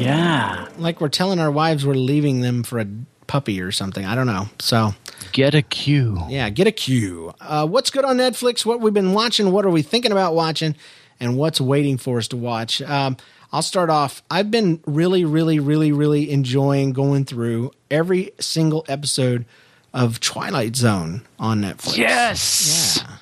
[0.00, 0.66] Yeah.
[0.78, 2.86] like we're telling our wives we're leaving them for a
[3.26, 4.04] puppy or something.
[4.04, 4.48] I don't know.
[4.58, 4.94] So
[5.32, 6.20] Get a cue.
[6.28, 7.32] yeah, get a cue.
[7.40, 8.64] Uh, what's good on Netflix?
[8.66, 9.52] What we've been watching?
[9.52, 10.74] What are we thinking about watching?
[11.18, 12.82] And what's waiting for us to watch?
[12.82, 13.16] Um,
[13.52, 14.22] I'll start off.
[14.30, 19.46] I've been really, really, really, really enjoying going through every single episode
[19.94, 21.96] of Twilight Zone on Netflix.
[21.96, 23.00] Yes.
[23.02, 23.16] Yeah.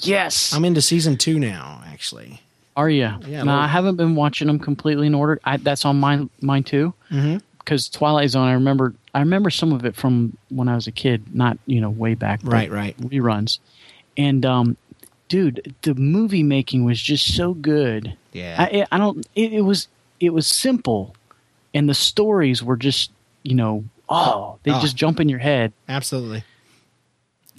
[0.00, 0.52] Yes.
[0.52, 2.42] I'm into season two now, actually.
[2.76, 3.10] Are you?
[3.26, 5.40] Yeah, no, I haven't been watching them completely in order.
[5.44, 6.94] I, that's on mine, mine too.
[7.10, 7.38] Mm-hmm.
[7.58, 10.92] Because Twilight Zone, I remember, I remember some of it from when I was a
[10.92, 12.40] kid, not you know way back.
[12.42, 12.96] Right, right.
[12.98, 13.58] Reruns,
[14.16, 14.76] and um,
[15.28, 18.16] dude, the movie making was just so good.
[18.32, 18.56] Yeah.
[18.58, 19.26] I, I don't.
[19.34, 19.88] It, it was
[20.20, 21.14] it was simple,
[21.74, 23.10] and the stories were just
[23.42, 24.80] you know oh they Oh.
[24.80, 25.72] just jump in your head.
[25.88, 26.42] Absolutely.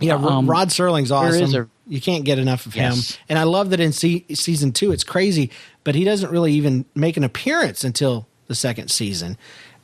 [0.02, 1.70] Yeah, Um, Rod Serling's awesome.
[1.88, 3.12] you can't get enough of Yes.
[3.12, 3.18] him.
[3.30, 5.50] And I love that in se- season two, it's crazy,
[5.84, 9.38] but he doesn't really even make an appearance until the second season.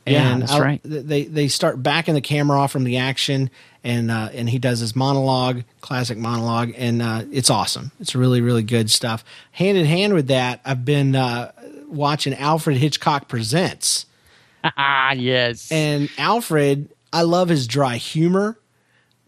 [0.06, 0.80] Yeah, And that's I- right.
[0.84, 3.50] They they start backing the camera off from the action,
[3.84, 7.92] and uh, and he does his monologue, classic monologue, and uh, it's awesome.
[8.00, 9.22] It's really really good stuff.
[9.52, 11.52] Hand in hand with that, I've been uh,
[11.88, 14.06] watching Alfred Hitchcock Presents.
[14.64, 18.58] Ah yes, And Alfred, I love his dry humor.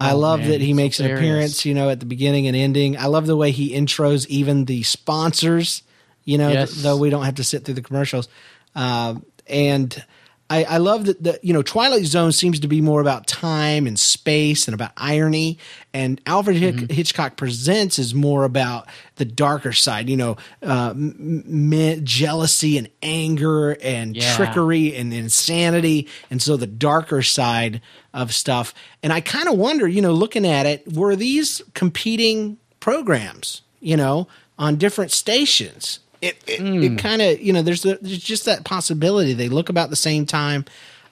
[0.00, 2.56] I Oh, love man, that he makes an appearance, you know, at the beginning and
[2.56, 2.96] ending.
[2.96, 5.82] I love the way he intros even the sponsors,
[6.24, 6.72] you know, Yes.
[6.72, 8.26] th- though we don't have to sit through the commercials.
[8.74, 10.02] Um, and
[10.50, 13.86] I, I love that the you know Twilight Zone seems to be more about time
[13.86, 15.58] and space and about irony,
[15.94, 16.92] and Alfred Mm-hmm.
[16.92, 22.88] Hitchcock Presents is more about the darker side, you know, uh, m- m- jealousy and
[23.02, 24.34] anger and Yeah.
[24.36, 27.80] trickery and insanity, and so the darker side
[28.12, 28.74] of stuff.
[29.04, 33.96] And I kind of wonder, you know, looking at it, were these competing programs, you
[33.96, 34.26] know,
[34.58, 36.00] on different stations?
[36.20, 39.68] It it, it kind of you know there's the, there's just that possibility they look
[39.68, 40.64] about the same time.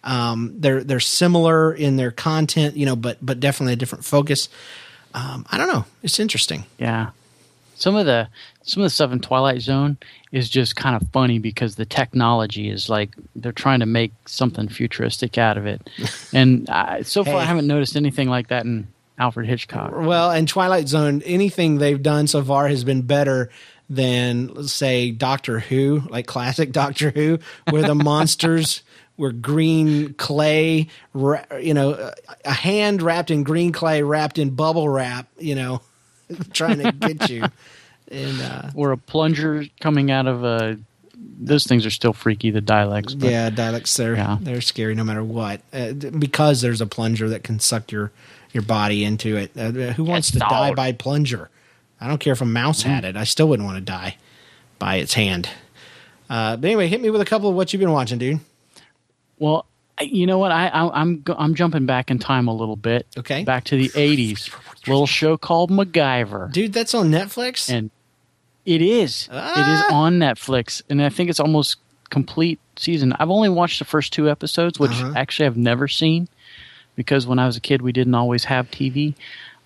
[0.05, 4.49] Um, they're they're similar in their content, you know, but but definitely a different focus.
[5.15, 5.85] Um, I don't know.
[6.03, 6.65] It's interesting.
[6.79, 7.11] Yeah.
[7.75, 8.29] Some of the
[8.63, 9.97] some of the stuff in Twilight Zone
[10.31, 14.69] is just kind of funny because the technology is like they're trying to make something
[14.69, 15.89] futuristic out of it,
[16.35, 19.93] and I, so far I haven't noticed anything like that in Alfred Hitchcock.
[19.95, 23.51] Well, and Twilight Zone, anything they've done so far has been better
[23.91, 27.39] than, let's say, Doctor Who, like classic Doctor Who,
[27.71, 28.83] where the monsters
[29.17, 34.89] were green clay, you know, a- a hand wrapped in green clay, wrapped in bubble
[34.89, 35.81] wrap, you know,
[36.53, 37.45] trying to get you.
[38.11, 40.79] And uh, Or a plunger coming out of a.
[41.41, 42.51] Those things are still freaky.
[42.51, 43.19] The Daleks.
[43.19, 44.39] But yeah, Daleks they're Yeah.
[44.41, 48.11] they're scary no matter what uh, because there's a plunger that can suck your
[48.53, 49.51] your body into it.
[49.57, 50.77] Uh, who wants to Yes, die dog.
[50.77, 51.51] by plunger?
[52.01, 53.17] I don't care if a mouse had it.
[53.17, 54.17] I still wouldn't want to die
[54.79, 55.49] by its hand.
[56.31, 58.41] Uh, but anyway, hit me with a couple of what you've been watching, dude.
[59.39, 59.67] Well,
[60.01, 60.53] you know what?
[60.53, 63.07] I, I I'm I'm jumping back in time a little bit.
[63.17, 63.43] Okay.
[63.45, 64.55] Back to the '80s.
[64.87, 66.53] Little show called MacGyver.
[66.53, 67.69] Dude, that's on Netflix.
[67.73, 67.91] and
[68.67, 69.95] it is it is Ah.
[69.95, 71.77] on netflix and i think it's almost
[72.11, 75.15] complete season i've only watched the first two episodes which Uh-huh.
[75.17, 76.29] actually i've never seen
[76.95, 79.15] because when i was a kid we didn't always have tv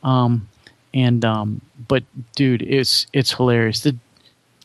[0.05, 0.47] um
[0.94, 2.02] and um but
[2.37, 3.96] dude it's it's hilarious the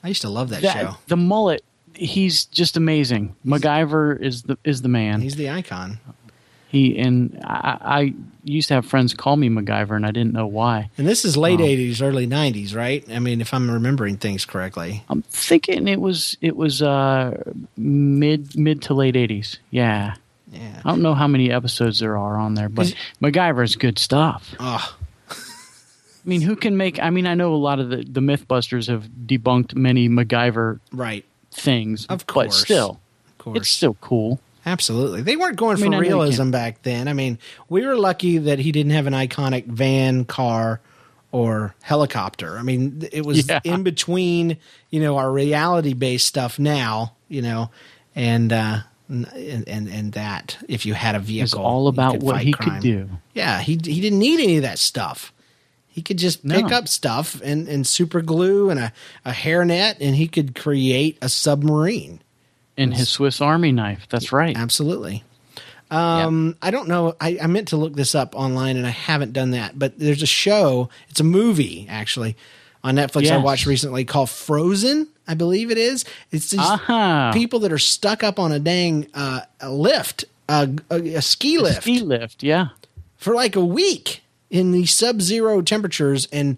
[0.03, 0.95] I used to love that, that, show.
[1.07, 1.63] the mullet
[1.93, 5.99] he's just amazing macgyver is the is the man He's the icon.
[6.69, 8.13] he and I, I
[8.43, 11.35] used to have friends call me macgyver and i didn't know why And this is
[11.35, 13.03] late 80s, early 90s, right?
[13.11, 15.03] I mean, if I'm remembering things correctly.
[15.09, 17.41] I'm thinking it was it was uh
[17.75, 19.59] mid mid to late eighties.
[19.71, 20.15] Yeah.
[20.51, 20.79] Yeah.
[20.85, 24.55] I don't know how many episodes there are on there, but Is- MacGyver's good stuff.
[24.59, 24.95] Oh,
[26.27, 26.99] I mean, who can make?
[27.01, 31.23] I mean, I know a lot of the the MythBusters have debunked many MacGyver right.
[31.51, 32.47] things, Of course.
[32.47, 33.57] but still, Of course.
[33.59, 34.41] it's still cool.
[34.65, 35.21] Absolutely.
[35.21, 37.07] They weren't going I mean, for I realism back then.
[37.07, 40.81] I mean, we were lucky that he didn't have an iconic van, car,
[41.31, 42.57] or helicopter.
[42.57, 43.61] I mean, it was Yeah.
[43.63, 44.57] in between,
[44.89, 47.69] you know, our reality based stuff now, you know,
[48.13, 52.41] and, uh, and, and, and that if you had a vehicle, It's all about what
[52.41, 52.71] he crime.
[52.73, 53.09] could do.
[53.33, 53.61] Yeah.
[53.61, 55.31] He, he didn't need any of that stuff.
[55.97, 56.61] He could just No.
[56.61, 58.93] pick up stuff and, and super glue and a,
[59.25, 62.21] a hairnet, and he could create a submarine.
[62.77, 64.05] And his Swiss Army knife.
[64.07, 64.55] That's right.
[64.55, 65.23] Absolutely.
[65.89, 67.15] Um, I don't know.
[67.19, 69.79] I, I meant to look this up online, and I haven't done that.
[69.79, 70.89] But there's a show.
[71.09, 72.37] It's a movie actually
[72.83, 73.31] on Netflix.
[73.31, 75.07] I watched recently called Frozen.
[75.27, 76.05] I believe it is.
[76.31, 77.31] It's these Aha.
[77.33, 81.57] people that are stuck up on a dang uh, a lift, a, a, a ski
[81.57, 82.43] lift, Ski lift.
[82.43, 82.67] Yeah.
[83.17, 86.57] for like a week in the sub-zero temperatures and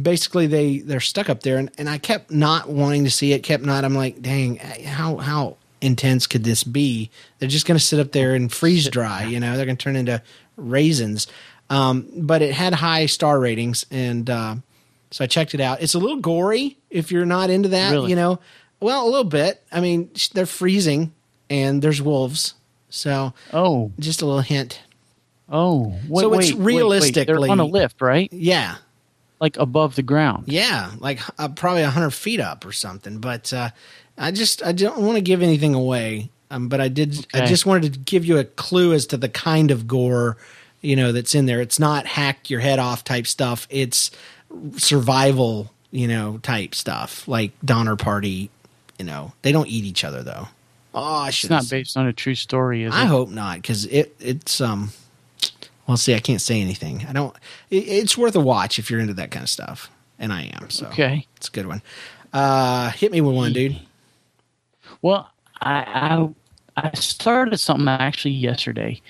[0.00, 3.40] basically they they're stuck up there and, and i kept not wanting to see it
[3.42, 7.08] kept not i'm like dang how how intense could this be?
[7.38, 9.82] They're just going to sit up there and freeze dry you know they're going to
[9.82, 10.20] turn into
[10.56, 11.28] raisins.
[11.70, 14.56] Um, but it had high star ratings and uh,
[15.12, 15.80] so i checked it out.
[15.80, 18.10] It's a little gory if you're not into that Really?
[18.10, 18.40] you know.
[18.80, 19.62] Well a little bit.
[19.70, 21.12] I mean they're freezing
[21.48, 22.54] and there's wolves
[22.90, 23.92] so Oh.
[24.00, 24.80] just a little hint
[25.50, 25.94] Oh.
[26.08, 26.64] Wait, So it's wait, wait, wait.
[26.76, 28.30] realistically- They're on a lift, right?
[28.32, 28.76] yeah
[29.40, 30.44] Like above the ground.
[30.48, 33.18] Yeah, like uh, probably hundred feet up or something.
[33.18, 33.70] But uh,
[34.18, 36.30] I just I don't want to give anything away.
[36.50, 37.26] Um, but I did.
[37.34, 40.36] I just wanted to give you a clue as to the kind of gore
[40.80, 41.60] you know that's in there.
[41.60, 43.66] It's not hack your head off type stuff.
[43.70, 44.10] It's
[44.76, 48.50] survival you know type stuff like Donner Party.
[48.98, 50.48] You know they don't eat each other though.
[50.94, 53.06] Oh, I It's not based on a true story, is I it?
[53.06, 54.90] hope not, because it it's um.
[55.88, 57.04] Well, see, I can't say anything.
[57.08, 57.34] I don't.
[57.70, 60.68] It, it's worth a watch if you're into that kind of stuff, and I am.
[60.70, 61.26] So Okay.
[61.36, 61.82] it's a good one.
[62.32, 63.80] Uh, hit me with one, dude.
[65.00, 65.30] Well,
[65.62, 66.28] I
[66.76, 69.00] I, I started something actually yesterday.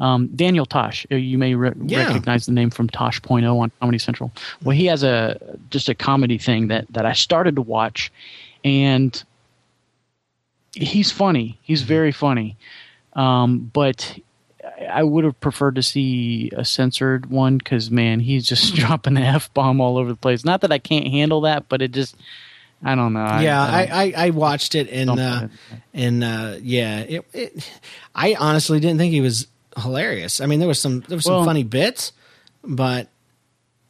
[0.00, 2.06] Um, Daniel Tosh, uh, you may re- Yeah.
[2.06, 4.30] recognize the name from Tosh.0 on Comedy Central.
[4.62, 8.10] Well, he has a just a comedy thing that that I started to watch,
[8.64, 9.22] and
[10.74, 11.58] he's funny.
[11.62, 12.56] He's very funny,
[13.14, 14.18] um, but
[14.90, 19.20] I- would have preferred to see a censored one because man, he's just dropping the
[19.22, 20.44] f bomb all over the place.
[20.44, 22.16] Not that I can't handle that, but it just
[22.84, 23.38] I don't know.
[23.40, 25.48] yeah, I, I, I, I watched it and uh,
[25.92, 27.70] and uh, yeah, it, it.
[28.14, 29.46] I honestly didn't think he was
[29.76, 30.40] hilarious.
[30.40, 32.12] I mean, there was some there was some Well- funny bits,
[32.62, 33.08] but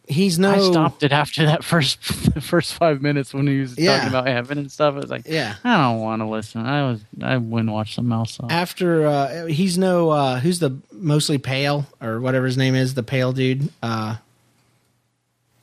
[0.08, 0.52] he's no.
[0.52, 2.02] I stopped it after that first
[2.42, 3.96] first five minutes when he was Yeah.
[3.96, 4.94] talking about heaven and stuff.
[4.94, 5.54] I was like, Yeah.
[5.62, 6.64] I don't want to listen.
[6.66, 8.38] I was I wouldn't watch something else.
[8.48, 13.02] After uh, he's no uh, who's the mostly pale or whatever his name is, the
[13.02, 13.70] pale dude.
[13.82, 14.16] Uh,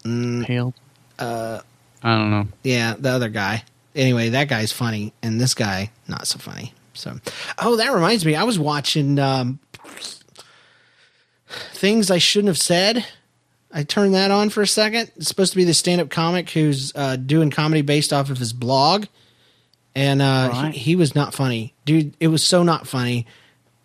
[0.04, 0.74] Pale.
[1.18, 1.62] Uh,
[2.04, 2.48] I don't know.
[2.64, 3.64] Yeah, the other guy.
[3.96, 6.74] Anyway, that guy's funny, and this guy not so funny.
[6.94, 7.18] So,
[7.58, 9.58] oh, that reminds me, I was watching um,
[11.74, 13.06] things I shouldn't have said.
[13.78, 15.12] I turned that on for a second.
[15.18, 18.54] It's supposed to be the stand-up comic who's uh, doing comedy based off of his
[18.54, 19.06] blog,
[19.94, 20.74] and uh, Right.
[20.74, 22.16] he, he was not funny, dude.
[22.22, 23.28] It was so not funny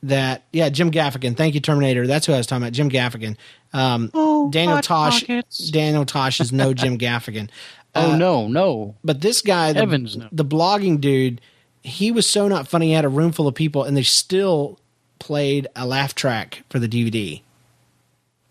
[0.05, 1.37] that yeah, Jim Gaffigan.
[1.37, 2.07] Thank you, Terminator.
[2.07, 2.72] That's who I was talking about.
[2.72, 3.37] Jim Gaffigan.
[3.72, 5.20] Um, Oh, Daniel Tosh.
[5.20, 5.68] Pockets.
[5.70, 7.50] Daniel Tosh is no Jim Gaffigan.
[7.94, 8.94] Oh no, no.
[9.03, 10.29] But this guy, the, Heavens, no.
[10.31, 11.40] the blogging dude,
[11.83, 12.87] he was so not funny.
[12.87, 14.79] He had a room full of people, and they still
[15.18, 17.42] played a laugh track for the DVD.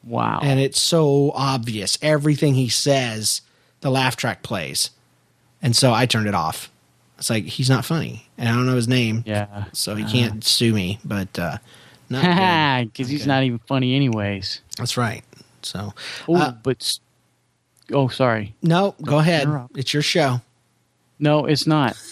[0.03, 0.39] Wow.
[0.41, 1.97] And it's so obvious.
[2.01, 3.41] Everything he says,
[3.81, 4.91] the laugh track plays.
[5.61, 6.71] And so I turned it off.
[7.17, 8.27] It's like, he's not funny.
[8.37, 9.23] And I don't know his name.
[9.25, 9.65] yeah.
[9.73, 11.57] So he can't sue me, but uh,
[12.09, 12.85] not.
[12.93, 14.61] Because he's not even funny, anyways.
[14.77, 15.23] That's right.
[15.61, 15.93] So,
[16.29, 16.97] Oh, Uh, but
[17.91, 18.55] oh, sorry.
[18.61, 19.43] no, go ahead.
[19.43, 19.77] interrupt.
[19.77, 20.41] It's your show.
[21.19, 21.97] No, it's not.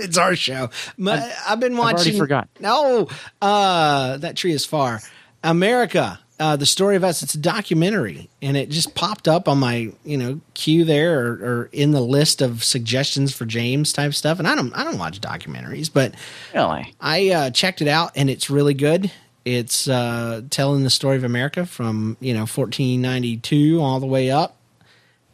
[0.00, 0.70] It's our show.
[0.96, 1.96] My, I've, been watching.
[1.98, 2.48] already forgot.
[2.60, 3.08] No,
[3.42, 5.00] uh, that tree is far.
[5.42, 7.22] America, uh, the story of us.
[7.22, 11.32] It's a documentary, and it just popped up on my you know queue there, or,
[11.32, 14.38] or in the list of suggestions for James type stuff.
[14.38, 16.14] And I don't, I don't watch documentaries, but
[16.54, 16.94] Really?
[17.00, 19.10] I uh, checked it out, and it's really good.
[19.44, 24.56] It's uh, telling the story of America from you know 1492 all the way up,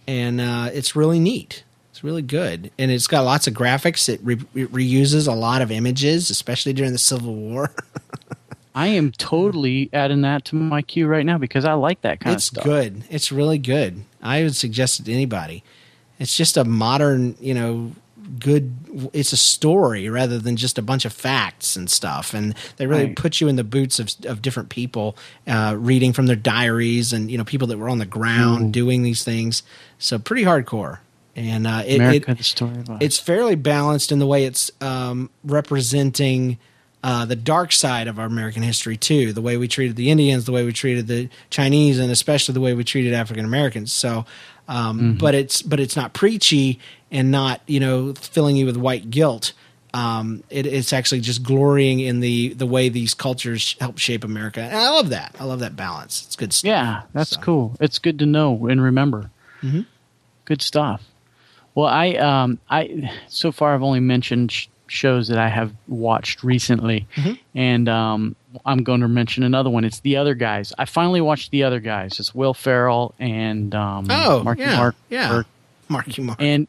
[0.07, 1.65] and uh, it's really neat.
[1.91, 4.09] It's really good, and it's got lots of graphics.
[4.09, 7.71] It, re- it reuses a lot of images, especially during the Civil War.
[8.75, 12.35] I am totally adding that to my queue right now because I like that kind
[12.35, 12.67] it's of stuff.
[12.67, 13.05] It's good.
[13.09, 14.03] It's really good.
[14.23, 15.63] I would suggest it to anybody.
[16.19, 17.93] It's just a modern, you know,
[18.41, 18.75] good.
[19.13, 22.35] It's a story rather than just a bunch of facts and stuff.
[22.35, 23.17] And they really Right.
[23.17, 27.31] put you in the boots of of different people, uh, reading from their diaries and
[27.31, 29.63] you know people that were on the ground doing these things.
[29.99, 30.99] So pretty hardcore.
[31.37, 32.39] And uh, it, America, it
[33.01, 36.59] it's fairly balanced in the way it's um, representing
[37.05, 39.33] uh, the dark side of our American history too.
[39.33, 42.61] The way we treated the Indians, the way we treated the Chinese, and especially the
[42.61, 43.93] way we treated African Americans.
[43.93, 44.25] So,
[44.69, 46.81] um, but it's but it's not preachy
[47.13, 49.53] and not you know filling you with white guilt.
[49.93, 54.61] um, it, it's actually just glorying in the the way these cultures help shape America.
[54.61, 55.37] And I love that.
[55.39, 56.25] I love that balance.
[56.27, 56.69] It's good stuff.
[56.69, 57.41] Yeah, that's So.
[57.43, 57.77] cool.
[57.81, 59.31] It's good to know and remember.
[59.63, 59.83] Mm-hmm.
[60.47, 61.03] Good stuff.
[61.77, 64.53] Well, I um I so far I've only mentioned
[64.95, 67.33] shows that I have watched recently, Mm-hmm.
[67.55, 69.85] and um I'm going to mention another one.
[69.85, 70.73] It's The Other Guys.
[70.79, 72.21] I finally watched The Other Guys.
[72.21, 74.95] It's Will Ferrell and um Oh, Marky yeah, Mark.
[75.11, 75.43] yeah.
[75.89, 76.41] Marky Mark.
[76.41, 76.69] and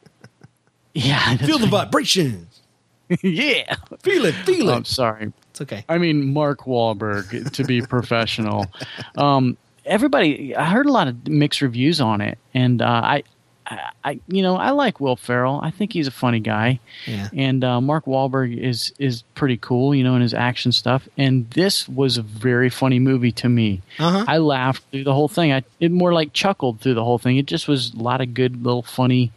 [0.93, 2.61] yeah, feel the vibrations.
[3.21, 3.75] yeah.
[4.01, 4.33] Feel it.
[4.33, 4.73] Feel it.
[4.73, 5.31] I'm sorry.
[5.51, 5.85] It's okay.
[5.87, 8.65] I mean, Mark Wahlberg to be professional.
[9.17, 9.55] Um,
[9.85, 13.23] everybody, I heard a lot of mixed reviews on it, and uh, I,
[13.67, 15.59] I, I, you know, I like Will Ferrell.
[15.63, 17.29] I think he's a funny guy, Yeah.
[17.33, 21.07] and uh, Mark Wahlberg is is pretty cool, you know, in his action stuff.
[21.17, 23.81] And this was a very funny movie to me.
[23.99, 24.25] Uh-huh.
[24.27, 25.51] I laughed through the whole thing.
[25.51, 27.37] I it more like chuckled through the whole thing.
[27.37, 29.31] It just was a lot of good little funny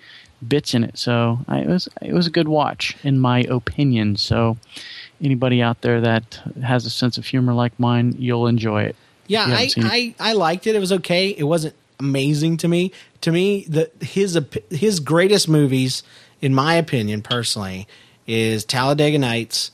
[0.47, 0.99] bits in it.
[0.99, 4.16] So I, it was it was a good watch in my opinion.
[4.16, 4.57] So
[5.22, 8.97] anybody out there that has a sense of humor like mine, you'll enjoy it.
[9.26, 9.91] Yeah, I, haven't seen it.
[9.93, 10.74] I I liked it.
[10.76, 11.31] It was okay.
[11.31, 12.92] It wasn't amazing to me.
[13.22, 14.38] To me, the his
[14.70, 16.03] his greatest movies,
[16.40, 17.86] in my opinion, personally,
[18.26, 19.70] is Talladega Nights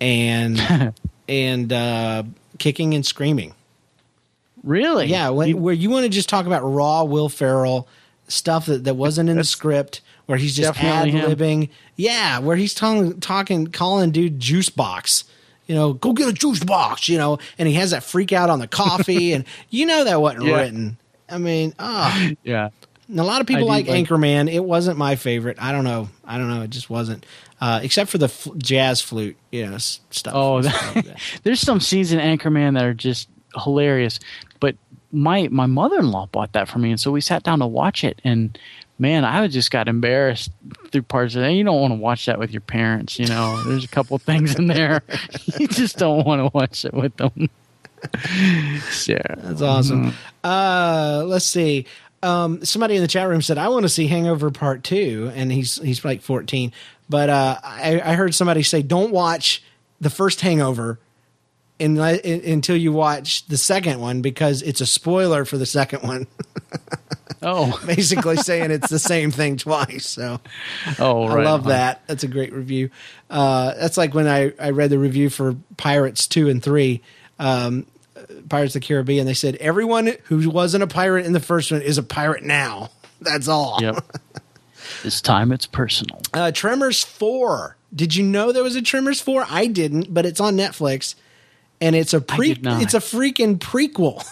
[0.00, 0.94] and
[1.28, 2.22] and uh,
[2.58, 3.54] Kicking and Screaming.
[4.62, 5.06] Really?
[5.06, 7.86] Yeah, when, You- where you want to just talk about raw Will Ferrell
[8.28, 11.68] stuff that, that wasn't in the script, where he's just ad libbing.
[11.96, 15.24] Yeah, where he's talking, talking, calling dude juice box.
[15.66, 17.08] You know, go get a juice box.
[17.10, 20.20] You know, and he has that freak out on the coffee, and you know that
[20.22, 20.56] wasn't Yeah.
[20.56, 20.96] written.
[21.28, 22.70] I mean, ah, yeah.
[23.08, 24.52] and a lot of people like, like- Anchorman.
[24.52, 25.56] It wasn't my favorite.
[25.60, 26.08] I don't know.
[26.24, 26.62] I don't know.
[26.62, 27.24] It just wasn't.
[27.60, 30.34] Uh, except for the f- jazz flute, you know, s- stuff.
[30.36, 31.18] Oh, Stuff like that.
[31.44, 33.28] there's some scenes in Anchorman that are just
[33.62, 34.20] hilarious.
[34.60, 34.76] But
[35.12, 37.66] my my mother in law bought that for me, and so we sat down to
[37.66, 38.20] watch it.
[38.24, 38.58] And
[38.98, 40.50] man, I just got embarrassed
[40.90, 41.52] through parts of it.
[41.52, 43.18] You don't want to watch that with your parents.
[43.18, 45.02] You know, there's a couple things in there
[45.58, 47.48] you just don't want to watch it with them.
[48.90, 50.14] so, That's awesome.
[50.42, 51.86] Uh, let's see.
[52.22, 55.32] Um, somebody in the chat room said, "I want to see Hangover Part 2.
[55.34, 56.72] and he's he's like fourteen.
[57.08, 59.62] But uh, I, I heard somebody say, "Don't watch
[60.00, 60.98] the first Hangover
[61.78, 66.02] in, in, until you watch the second one because it's a spoiler for the second
[66.02, 66.26] one."
[67.42, 70.06] oh, Basically, saying it's the same thing twice.
[70.06, 70.40] So
[70.98, 71.68] oh, I love on.
[71.68, 72.02] that.
[72.06, 72.90] That's a great review.
[73.28, 77.02] Uh, that's like when I, I read the review for Pirates 2 and 3,
[77.38, 77.86] um,
[78.48, 79.26] Pirates of the Caribbean.
[79.26, 82.90] They said, everyone who wasn't a pirate in the first one is a pirate now.
[83.20, 83.78] That's all.
[83.80, 84.04] Yep.
[85.02, 86.20] this time it's personal.
[86.32, 87.76] Uh, Tremors 4.
[87.94, 89.46] Did you know there was a Tremors 4?
[89.48, 91.14] I didn't, but it's on Netflix.
[91.80, 94.24] And it's a pre it's a freaking prequel.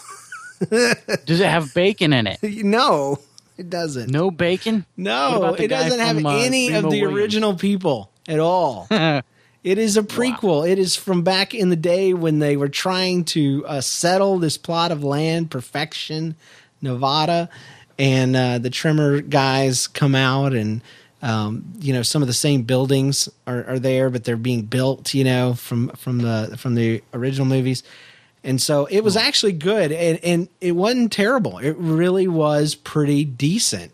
[1.27, 2.39] Does it have bacon in it?
[2.43, 3.19] no,
[3.59, 4.11] it doesn't.
[4.11, 4.87] No bacon?
[4.97, 7.13] No, it doesn't have from, uh, any of the Williams?
[7.15, 8.87] original people at all.
[9.65, 10.69] It is a prequel.
[10.69, 14.59] It is from back in the day when they were trying to uh, settle this
[14.59, 16.35] plot of land, Perfection,
[16.81, 17.49] Nevada,
[17.99, 20.83] and uh, the Tremor guys come out and.
[21.25, 25.15] Um, you know, some of the same buildings are, are there, but they're being built.
[25.15, 27.85] You know, from from the from the original movies,
[28.43, 31.59] and so it was actually good, and and it wasn't terrible.
[31.59, 33.93] It really was pretty decent.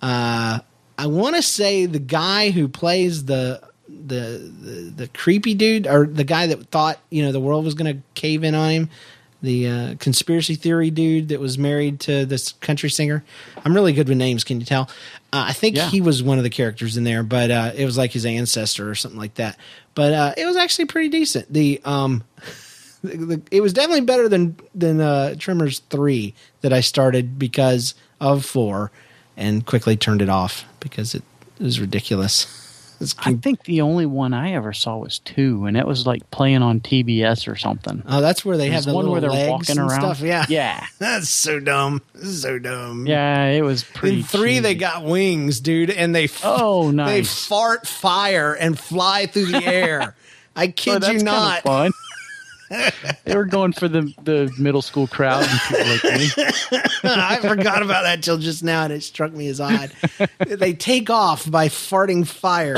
[0.00, 0.60] Uh,
[0.98, 3.60] I want to say the guy who plays the,
[4.06, 7.74] the the the creepy dude, or the guy that thought you know the world was
[7.74, 8.90] going to cave in on him,
[9.42, 13.24] the uh, conspiracy theory dude that was married to this country singer.
[13.64, 14.44] I'm really good with names.
[14.44, 14.88] Can you tell?
[15.32, 15.88] Uh, I think Yeah.
[15.88, 18.88] he was one of the characters in there, but uh, it was like his ancestor
[18.90, 19.56] or something like that.
[19.94, 21.52] But uh, it was actually pretty decent.
[21.52, 22.22] The um,
[23.02, 27.94] the, the, it was definitely better than than uh, Tremors three that I started because
[28.20, 28.90] of four,
[29.36, 31.22] and quickly turned it off because it,
[31.58, 32.58] it was ridiculous.
[33.18, 36.62] I think the only one I ever saw was two, and it was like playing
[36.62, 38.02] on TBS or something.
[38.08, 40.00] oh, that's where they have the one little where they're legs walking and around.
[40.00, 40.20] stuff.
[40.20, 40.86] Yeah, Yeah.
[40.98, 42.02] that's so dumb.
[42.22, 43.06] So dumb.
[43.06, 44.18] Yeah, it was pretty.
[44.18, 49.26] In three, they got wings, dude, and they f- Oh, they fart fire and fly
[49.26, 50.14] through the air.
[50.54, 51.62] I Oh, kid that's you not.
[51.62, 51.92] Fun.
[53.24, 56.30] they were going for the the middle school crowd and people like me.
[57.04, 59.90] I forgot about that till just now, and it struck me as odd.
[60.46, 62.76] they take off by farting fire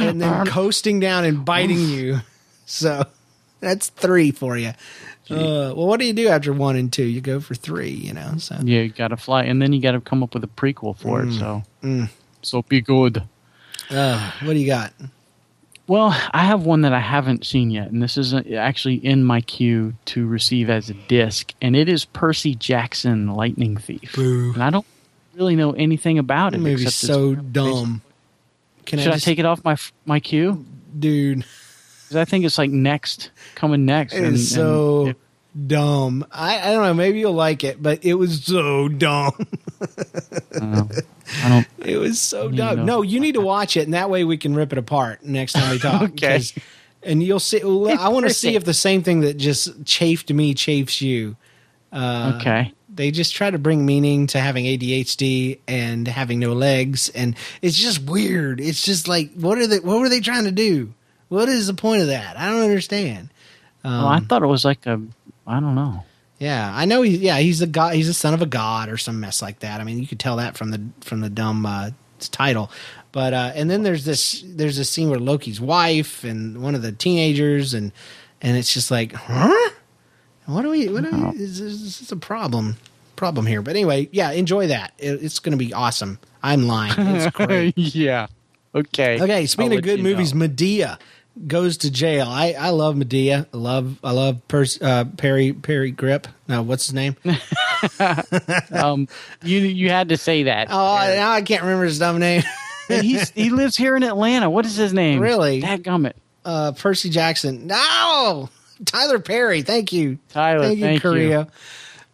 [0.00, 2.20] and then coasting down and biting you.
[2.66, 3.04] So
[3.60, 4.72] that's three for you.
[5.30, 7.04] Uh, well, what do you do after one and two?
[7.04, 8.34] You go for three, you know.
[8.38, 10.48] So Yeah, you got to fly, and then you got to come up with a
[10.48, 11.28] prequel for Mm.
[11.28, 11.38] it.
[11.38, 12.08] So,
[12.42, 13.22] so be good.
[13.90, 14.92] uh, what do you got?
[15.88, 19.24] Well, I have one that I haven't seen yet, and this is uh, actually in
[19.24, 24.12] my queue to receive as a disc, and it is Percy Jackson, Lightning Thief.
[24.14, 24.52] Boo.
[24.52, 24.84] And I don't
[25.34, 26.58] really know anything about it.
[26.58, 28.02] movie's so dumb.
[28.84, 29.76] Can Should I, just- take it off my
[30.06, 30.64] my queue?
[30.98, 31.44] dude.
[32.08, 34.14] 'Cause I think it's like next, coming next.
[34.14, 35.14] It is so
[35.66, 36.26] dumb.
[36.30, 36.94] I, I don't know.
[36.94, 39.32] Maybe you'll like it, but it was so dumb.
[40.60, 41.66] I don't.
[41.78, 42.84] It was so dumb.
[42.84, 45.52] No, you need to watch it, and that way we can rip it apart next
[45.52, 46.02] time we talk.
[46.02, 46.42] Okay.
[47.02, 47.62] And you'll see.
[47.62, 51.36] I want to see if the same thing that just chafed me chafes you.
[51.92, 52.74] Uh, okay.
[52.92, 57.76] They just try to bring meaning to having ADHD and having no legs, and it's
[57.76, 58.60] just weird.
[58.60, 59.78] It's just like, what are they?
[59.78, 60.92] What were they trying to do?
[61.28, 62.36] What is the point of that?
[62.36, 63.30] I don't understand.
[63.84, 65.00] well, I um, thought it was like a.
[65.48, 66.04] I don't know.
[66.38, 67.02] Yeah, I know.
[67.02, 67.94] He, yeah, he's a god.
[67.94, 69.80] He's a son of a god or some mess like that.
[69.80, 71.90] I mean, you could tell that from the from the dumb uh,
[72.20, 72.70] title.
[73.10, 76.82] But uh, and then there's this there's this scene where Loki's wife and one of
[76.82, 77.90] the teenagers and
[78.40, 79.70] and it's just like, huh?
[80.46, 80.88] What do we?
[80.88, 81.42] What do we?
[81.42, 82.76] Is, is this a problem?
[83.16, 83.60] Problem here.
[83.60, 84.92] But anyway, yeah, enjoy that.
[84.98, 86.20] It, it's going to be awesome.
[86.42, 86.94] I'm lying.
[86.96, 87.76] It's great.
[87.76, 88.28] yeah.
[88.74, 89.20] Okay.
[89.20, 90.46] Okay, speaking I'll of good movies, know.
[90.46, 90.98] Madea
[91.46, 92.26] goes to jail.
[92.28, 93.46] I, I love Madea.
[93.52, 96.26] I love I love Pers- uh, Perry Perry Grip.
[96.48, 97.16] No, what's his name?
[98.72, 99.08] um,
[99.42, 100.68] you you had to say that.
[100.70, 102.42] Oh, now I can't remember his dumb name.
[102.88, 104.48] He's he lives here in Atlanta.
[104.48, 105.20] What is his name?
[105.20, 105.60] Really?
[105.62, 106.14] Dadgummit.
[106.44, 107.66] Uh, Percy Jackson.
[107.66, 108.48] No,
[108.86, 109.60] Tyler Perry.
[109.62, 111.10] Thank you, Tyler, Thank you, thank you.
[111.10, 111.48] Korea.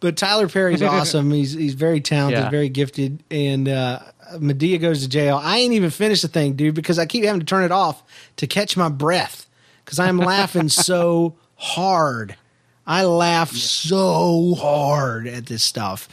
[0.01, 1.31] But Tyler Perry's awesome.
[1.31, 2.49] He's he's very talented, Yeah.
[2.49, 3.99] very gifted, and uh,
[4.39, 5.39] Madea goes to jail.
[5.43, 8.03] I ain't even finished the thing, dude, because I keep having to turn it off
[8.37, 9.47] to catch my breath
[9.83, 12.35] because I'm laughing so hard.
[12.87, 16.07] I laugh so hard at this stuff.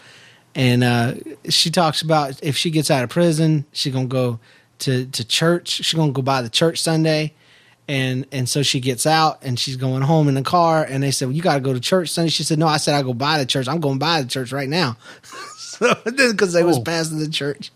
[0.54, 1.14] And uh,
[1.48, 4.38] she talks about if she gets out of prison, she's gonna go
[4.80, 5.68] to, to church.
[5.68, 7.32] She's gonna go by the church Sunday,
[7.88, 10.84] and and so she gets out and she's going home in the car.
[10.84, 12.76] And they said, "Well, you got to go to church Sunday." She said, "No, I
[12.76, 13.66] said I go by the church.
[13.66, 14.96] I'm going by the church right now."
[15.56, 16.82] so because they was Oh.
[16.82, 17.70] passing the church,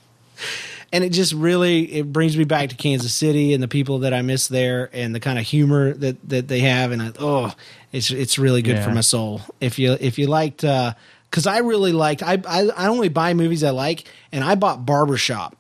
[0.93, 4.13] and it just really it brings me back to Kansas City and the people that
[4.15, 6.93] I miss there and the kind of humor that that they have.
[6.93, 7.55] And I, oh,
[7.93, 9.41] it's it's really good for my soul.
[9.61, 10.65] If you if you liked.
[10.65, 10.95] uh
[11.29, 14.87] because I really liked, I, I I only buy movies I like, and I bought
[14.87, 15.57] Barbershop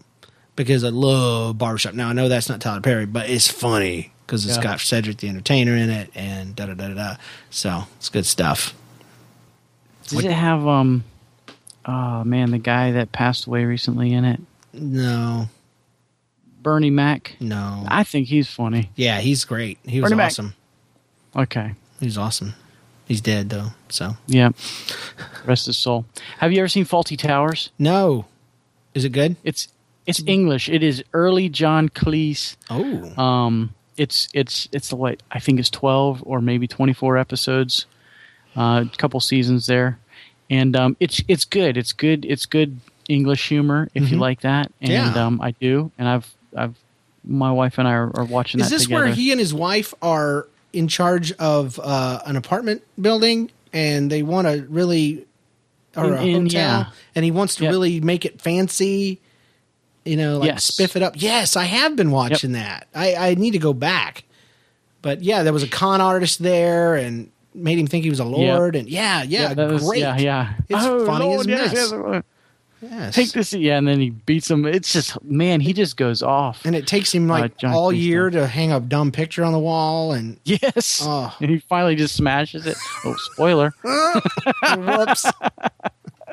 [0.55, 1.93] because I love Barbershop.
[1.93, 4.63] Now I know that's not Tyler Perry, but it's funny because it's Yeah.
[4.63, 6.95] got Cedric the Entertainer in it, and da da da da.
[6.95, 7.17] da.
[7.51, 8.75] So it's good stuff.
[10.07, 11.05] Does it have um?
[11.85, 14.41] Oh man, the guy that passed away recently in it,
[14.77, 15.49] No,
[16.63, 17.37] Bernie Mac.
[17.41, 18.91] no, I think he's funny.
[18.97, 19.79] yeah, he's great.
[19.85, 20.27] He was Bernie Mac.
[20.27, 20.55] awesome.
[21.35, 21.73] Okay.
[22.01, 22.55] He's awesome.
[23.07, 23.69] He's dead though.
[23.89, 24.51] So Yeah.
[25.45, 26.07] Rest his soul.
[26.39, 27.71] Have you ever seen Fawlty Towers?
[27.79, 28.25] no,
[28.95, 29.37] is it good?
[29.45, 29.69] It's
[30.07, 30.69] it's English.
[30.69, 32.57] It is early John Cleese.
[32.71, 37.17] Oh, Um, it's it's it's the what I think it's twelve or maybe twenty four
[37.19, 37.87] episodes,
[38.57, 39.99] uh, a couple seasons there,
[40.51, 41.77] and um, it's it's good.
[41.77, 42.25] It's good.
[42.25, 42.79] It's good
[43.09, 45.17] English humor if you like that, and Mm-hmm.
[45.17, 45.27] Yeah.
[45.27, 45.91] um, I do.
[45.99, 46.75] And I've I've
[47.25, 49.05] my wife and I are, are watching is this together.
[49.07, 54.23] where he and his wife are in charge of uh, an apartment building, and they
[54.23, 55.27] want to really
[55.97, 56.51] or a In- in- hotel,
[56.81, 56.87] yeah.
[57.15, 57.71] and he wants to Yep.
[57.71, 59.21] really make it fancy.
[60.05, 60.71] You know, like Yes.
[60.71, 61.15] spiff it up.
[61.17, 62.87] Yes, I have been watching that.
[62.95, 64.23] I, I need to go back.
[65.03, 68.25] But yeah, there was a con artist there and made him think he was a
[68.25, 68.77] lord.
[68.77, 70.01] And yeah, yeah, was- great.
[70.01, 70.53] yeah, yeah.
[70.69, 71.91] It's Oh, funny Lord, as yes, mess.
[71.93, 72.23] yes,
[72.83, 73.15] Yes.
[73.15, 74.67] Take this, yeah, and then he beats him.
[74.67, 76.65] It's just man, he just goes off.
[76.65, 79.59] And it takes him like Uh, all year to hang a dumb picture on the
[79.59, 80.13] wall.
[80.13, 81.35] And yes, Oh.
[81.41, 82.77] and he finally just smashes it.
[83.05, 83.75] Oh, spoiler!
[83.83, 85.27] whoops.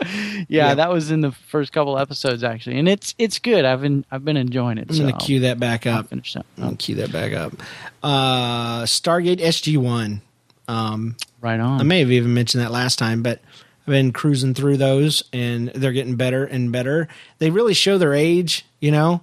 [0.01, 0.07] Yeah,
[0.49, 0.73] Yeah.
[0.75, 3.63] that was in the first couple episodes actually, and it's it's good.
[3.63, 4.87] I've been I've been enjoying it.
[4.89, 6.09] I'm so to cue that back I'll up.
[6.09, 6.45] finish that.
[6.61, 7.53] I'll cue that back up.
[8.01, 10.21] Uh, Stargate SG One.
[10.67, 11.79] Um, Right on.
[11.79, 13.39] I may have even mentioned that last time, but
[13.84, 17.07] I've been cruising through those, and they're getting better and better.
[17.39, 19.21] They really show their age, you know.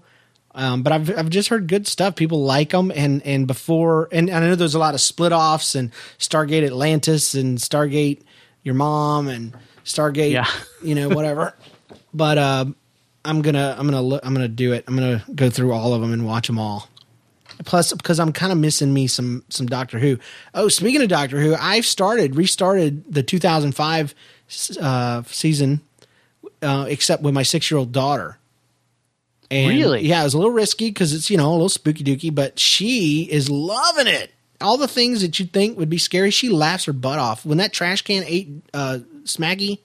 [0.55, 2.17] Um, but I've I've just heard good stuff.
[2.17, 5.33] People like them, and and before, and, and I know there's a lot of split
[5.33, 8.23] offs and Stargate Atlantis and Stargate
[8.65, 9.55] Your Mom and
[9.85, 10.47] Stargate, Yeah.
[10.83, 11.55] you know, whatever.
[12.13, 12.65] but uh,
[13.25, 14.85] I'm gonna I'm gonna look, I'm gonna do it.
[14.89, 16.89] I'm gonna go through all of them and watch them all.
[17.65, 20.19] Plus, because I'm kind of missing me some some Doctor Who.
[20.55, 24.15] Oh, speaking of Doctor Who, I've started restarted the 2005
[24.81, 25.81] uh, season,
[26.63, 28.39] uh, except with my six year old daughter.
[29.51, 30.03] And Really?
[30.07, 32.59] Yeah, it was a little risky because it's you know a little spooky dooky, but
[32.59, 34.33] she is loving it.
[34.61, 37.45] All the things that you think would be scary, she laughs her butt off.
[37.47, 39.79] When that trash can ate uh, Smaggy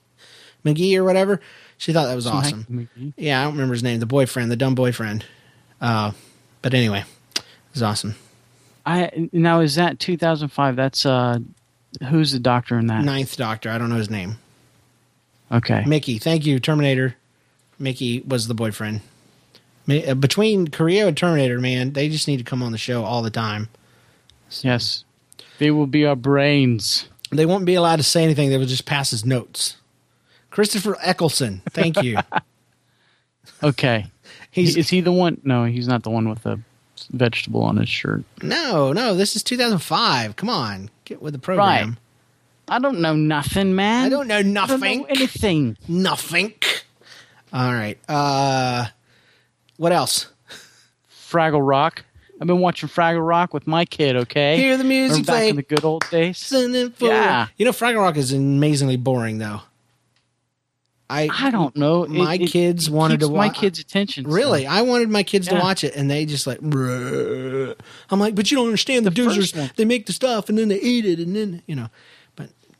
[0.64, 1.40] McGee or whatever,
[1.78, 2.66] she thought that was awesome.
[2.70, 3.12] McGee.
[3.16, 4.00] Yeah, I don't remember his name.
[4.00, 5.24] The boyfriend, the dumb boyfriend.
[5.80, 6.12] Uh,
[6.62, 7.04] but anyway,
[7.34, 7.42] it
[7.72, 8.14] was awesome.
[8.84, 10.76] I now is that 2005?
[10.76, 11.38] That's uh,
[12.08, 13.02] who's the doctor in that?
[13.04, 13.70] Ninth Doctor.
[13.70, 14.36] I don't know his name.
[15.50, 16.18] Okay, Mickey.
[16.18, 17.16] Thank you, Terminator.
[17.78, 19.00] Mickey was the boyfriend.
[19.88, 23.22] Uh, Between Korea and Terminator, man, they just need to come on the show all
[23.22, 23.68] the time.
[24.62, 25.04] Yes,
[25.58, 27.08] they will be our brains.
[27.30, 28.50] They won't be allowed to say anything.
[28.50, 29.76] They will just pass as notes.
[30.50, 32.18] Christopher Eccleston, thank you.
[33.62, 34.06] Okay,
[34.50, 35.40] He's is he the one?
[35.44, 36.60] No, he's not the one with the
[37.10, 38.24] vegetable on his shirt.
[38.42, 39.14] no, no.
[39.14, 40.36] This is 2005.
[40.36, 41.96] Come on, get with the program.
[42.68, 44.06] I don't know nothing, man.
[44.06, 44.74] I don't know nothing.
[44.74, 44.98] I don't nothing.
[45.00, 45.78] know anything.
[45.88, 46.54] Nothing.
[47.52, 47.98] All right.
[48.08, 48.86] Uh,
[49.76, 50.26] what else?
[51.10, 52.04] Fraggle Rock.
[52.40, 54.16] I've been watching Fraggle Rock with my kid.
[54.16, 56.52] Okay, Hear the music Remember back in the good old days.
[56.52, 57.46] It Yeah.
[57.56, 59.62] You know, Fraggle Rock is amazingly boring, though.
[61.08, 62.04] I I don't know.
[62.06, 64.24] My it- kids it wanted to keeps my kids' attention.
[64.24, 66.58] so- Really, I wanted my kids to watch it, and they just like.
[66.60, 67.76] "Bruh."
[68.10, 69.06] I'm like, but you don't understand.
[69.06, 71.88] The, The they make the stuff, and then they eat it, and then you know.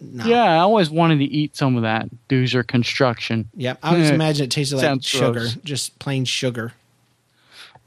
[0.01, 0.27] No.
[0.27, 3.49] Yeah, I always wanted to eat some of that doozer construction.
[3.57, 3.79] Yep.
[3.83, 5.55] I always imagine it tasted like sugar, gross.
[5.65, 6.75] just plain sugar.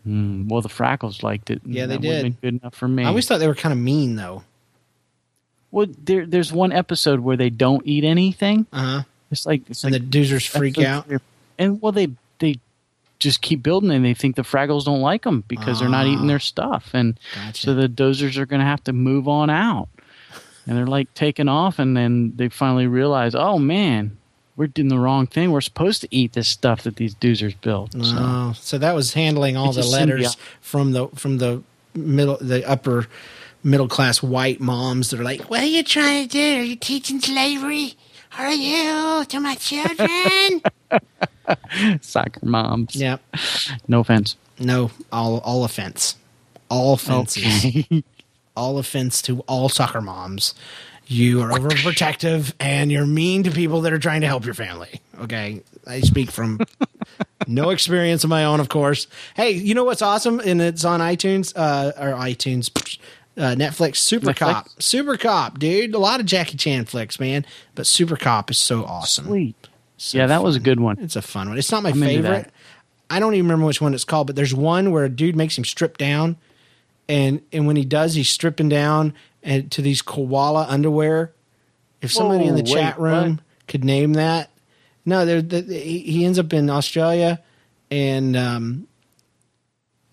[0.07, 1.61] Mm, well, the Fraggles liked it.
[1.65, 2.39] Yeah, they did.
[2.41, 3.03] Good enough for me.
[3.03, 4.43] I always thought they were kind of mean, though.
[5.71, 8.65] well, there, there's one episode where they don't eat anything.
[8.73, 9.03] Uh huh.
[9.31, 11.05] It's like it's And the like doozers freak out.
[11.59, 12.07] And well, they
[12.39, 12.55] they
[13.19, 16.27] just keep building, and they think the Fraggles don't like them because they're not eating
[16.27, 17.47] their stuff, and Ah.
[17.47, 17.61] Gotcha.
[17.61, 19.89] so the doozers are going to have to move on out.
[20.69, 24.15] And they're like taking off, and then they finally realize, oh man,
[24.55, 25.51] we're doing the wrong thing.
[25.51, 27.91] We're supposed to eat this stuff that these doozers built.
[27.93, 31.63] So, Oh, so that was handling all the letters from the from the
[31.95, 33.07] middle the upper
[33.63, 36.59] middle class white moms that are like, "What are you trying to do?
[36.59, 37.95] Are you teaching slavery?
[38.37, 40.61] Are you to my children?"
[42.01, 42.95] soccer moms.
[42.95, 43.17] yeah.
[43.87, 44.35] No offense.
[44.59, 46.15] No, all all offense,
[46.69, 48.03] all offenses, Okay.
[48.59, 50.53] all offense to all soccer moms.
[51.07, 55.01] You are overprotective and you're mean to people that are trying to help your family.
[55.21, 56.59] Okay, I speak from
[57.47, 59.07] no experience of my own, of course.
[59.35, 60.39] Hey, you know what's awesome?
[60.39, 62.69] And it's on iTunes uh, or iTunes,
[63.37, 63.95] uh, Netflix.
[63.95, 64.37] Super Netflix?
[64.37, 65.95] Cop, Super Cop, dude.
[65.95, 67.43] A lot of Jackie Chan flicks, man.
[67.73, 69.25] But Super Cop is so awesome.
[69.25, 69.67] Sweet.
[69.97, 70.97] So yeah, that was a good one.
[70.99, 71.57] it's a fun one.
[71.57, 72.51] It's not my I'm favorite.
[73.09, 75.57] I don't even remember which one it's called, but there's one where a dude makes
[75.57, 76.37] him strip down,
[77.09, 81.33] and and when he does, he's stripping down and to these koala underwear.
[82.01, 83.67] If somebody in the wait, chat room what?
[83.67, 84.49] could name that,
[85.05, 87.41] no, there the, he he ends up in Australia,
[87.91, 88.87] and um,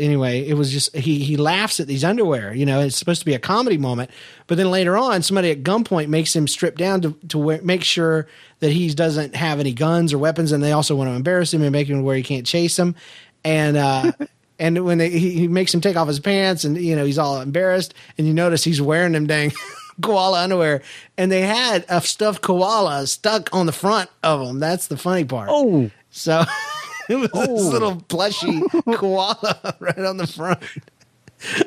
[0.01, 2.55] anyway, it was just he he laughs at these underwear.
[2.55, 4.11] You know, it's supposed to be a comedy moment,
[4.47, 7.85] but then later on, somebody at gunpoint makes him strip down to to wear, make
[7.85, 8.27] sure
[8.61, 11.63] that he doesn't have any guns or weapons, and they also want to embarrass him
[11.63, 12.97] and make him where he can't chase him,
[13.45, 13.77] and.
[13.77, 14.13] uh
[14.59, 17.19] And when they, he, he makes him take off his pants, and you know he's
[17.19, 19.53] all embarrassed, and you notice he's wearing them dang
[20.03, 20.83] koala underwear,
[21.19, 24.59] and they had a stuffed koala stuck on the front of them.
[24.61, 25.49] That's the funny part.
[25.53, 26.43] Oh, So
[27.11, 27.69] it was this Oh.
[27.69, 28.63] little plushy
[28.95, 30.61] koala right on the front.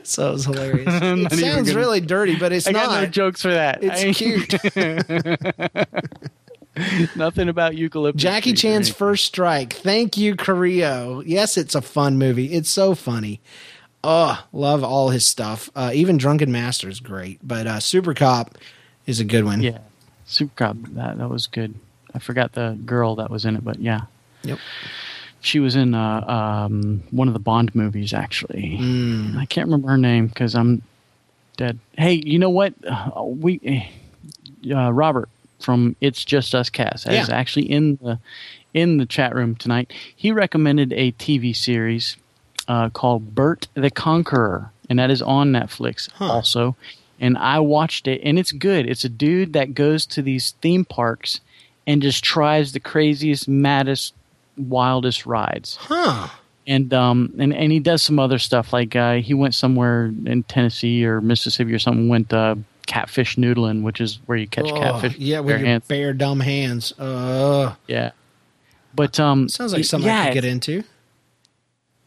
[0.02, 0.88] So it was hilarious.
[0.92, 2.86] It sounds gonna- really dirty, but it's I not.
[2.88, 3.84] got no jokes for that.
[3.84, 4.56] It's I- cute.
[7.16, 8.22] Nothing about eucalyptus.
[8.22, 8.90] Jackie Chan's.
[8.90, 9.74] First Strike.
[9.74, 11.22] Thank you, Carrillo.
[11.26, 12.54] Yes, it's a fun movie.
[12.54, 13.40] It's so funny.
[14.04, 15.70] Oh, love all his stuff.
[15.76, 18.58] Uh, even Drunken Master is great, but uh, Super Cop
[19.06, 19.62] is a good one.
[19.62, 19.80] Yeah,
[20.26, 20.78] Super Cop.
[20.94, 21.74] That that was good.
[22.14, 24.02] I forgot the girl that was in it, but yeah,
[24.44, 24.58] Yep.
[25.42, 28.14] she was in uh, um, one of the Bond movies.
[28.14, 29.38] Actually, Mm.
[29.38, 30.82] I can't remember her name because I'm
[31.58, 31.78] dead.
[31.98, 32.74] Hey, you know what?
[32.88, 33.90] Uh, we
[34.74, 35.28] uh, Robert
[35.60, 37.36] from It's Just Us Cast is Yeah.
[37.36, 38.20] actually in the
[38.74, 39.92] in the chat room tonight.
[40.16, 42.18] He recommended a TV series
[42.68, 46.76] uh, called Bert the Conqueror, and that is on Netflix also.
[47.20, 48.88] And I watched it, and it's good.
[48.88, 51.42] It's a dude that goes to these theme parks
[51.88, 54.14] and just tries the craziest, maddest,
[54.56, 56.28] wildest rides Huh.
[56.68, 60.44] and um and, and he does some other stuff like uh he went somewhere in
[60.44, 62.56] Tennessee or Mississippi or something went uh
[62.90, 65.88] catfish noodling which is where you catch Oh, catfish yeah, with bare your hands.
[65.88, 66.92] bare dumb hands.
[67.00, 68.12] Uh, yeah.
[68.96, 70.84] But um sounds like something yeah I could get into.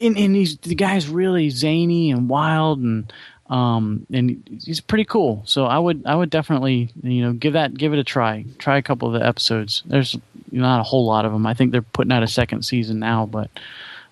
[0.01, 3.13] and, and he's the guy's really zany and wild and
[3.49, 5.43] um and he's pretty cool.
[5.47, 8.45] So i would i would definitely you know give that give it a try.
[8.59, 9.83] Try a couple of the episodes.
[9.87, 10.17] There's
[10.51, 13.25] not a whole lot of them i think they're putting out a second season now
[13.25, 13.49] but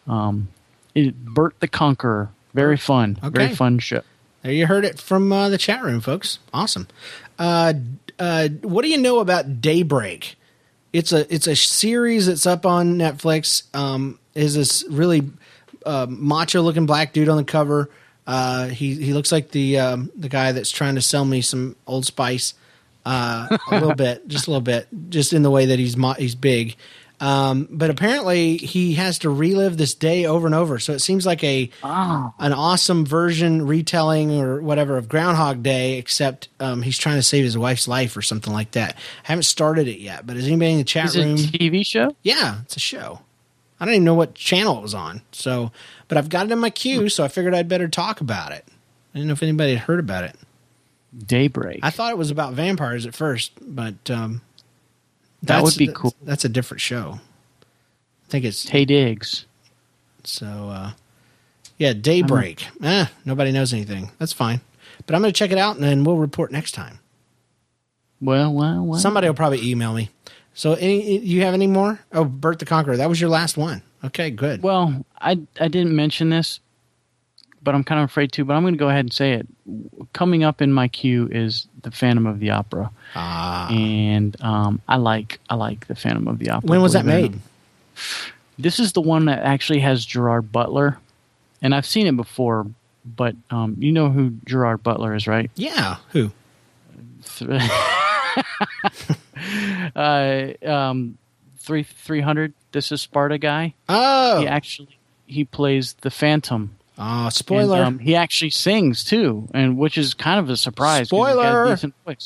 [0.06, 0.48] um
[0.94, 4.00] it, bert the conqueror very fun very fun show
[4.42, 6.38] There you heard it from uh, the chat room, folks.
[6.52, 6.88] Awesome.
[7.38, 7.74] Uh,
[8.18, 10.36] uh, what do you know about Daybreak?
[10.92, 13.62] It's a it's a series that's up on Netflix.
[13.76, 15.30] Um, is this really
[15.86, 17.90] uh, macho looking black dude on the cover?
[18.26, 21.76] Uh, he he looks like the um, the guy that's trying to sell me some
[21.86, 22.54] Old Spice.
[23.06, 26.14] Uh, a little bit, just a little bit, just in the way that he's mo-
[26.14, 26.76] he's big.
[27.20, 30.78] Um, but apparently he has to relive this day over and over.
[30.78, 32.32] So it seems like a Oh.
[32.38, 37.44] an awesome version retelling or whatever of Groundhog Day, except um, he's trying to save
[37.44, 38.94] his wife's life or something like that.
[39.24, 41.36] I haven't started it yet, but is anybody in the chat Is it a room?
[41.36, 42.16] TV show?
[42.22, 43.20] Yeah, it's a show.
[43.78, 45.20] I don't even know what channel it was on.
[45.32, 45.72] So,
[46.08, 48.64] but I've got it in my queue, so I figured I'd better talk about it.
[49.14, 50.36] I didn't know if anybody had heard about it.
[51.26, 51.80] Daybreak.
[51.82, 54.42] I thought it was about vampires at first, but um,
[55.42, 56.14] That that's- would be that's- cool.
[56.22, 57.20] That's a different show.
[58.26, 59.46] I think it's Taye Diggs.
[60.24, 60.46] so.
[60.46, 60.90] Uh,
[61.78, 62.66] yeah, Daybreak.
[62.82, 64.10] Eh, nobody knows anything.
[64.18, 64.60] That's fine.
[65.06, 66.98] But I'm going to check it out, and then we'll report next time.
[68.20, 69.00] Well, well, well.
[69.00, 70.10] Somebody will probably email me.
[70.52, 72.00] So, any you have any more?
[72.12, 72.98] Oh, Bert the Conqueror.
[72.98, 73.80] That was your last one.
[74.04, 74.62] Okay, good.
[74.62, 76.60] Well, I I didn't mention this,
[77.62, 78.44] but I'm kind of afraid to.
[78.44, 79.46] But I'm going to go ahead and say it.
[80.12, 84.96] Coming up in my queue is the Phantom of the Opera, Ah, and um, I
[84.96, 86.68] like I like the Phantom of the Opera.
[86.68, 87.40] when was that believe it or made?
[88.58, 90.98] This is the one that actually has Gerard Butler,
[91.62, 92.66] and I've seen it before.
[93.04, 95.50] But um, you know who Gerard Butler is, right?
[95.54, 96.30] Yeah, who?
[99.96, 101.18] uh, um,
[101.58, 102.52] three three hundred.
[102.72, 103.74] This is Sparta guy.
[103.88, 106.76] Oh, He actually he plays the Phantom.
[107.00, 107.78] Oh, spoiler.
[107.78, 111.08] And, um, he actually sings too, and which is kind of a surprise.
[111.10, 112.16] 'cause he's got a Spoiler!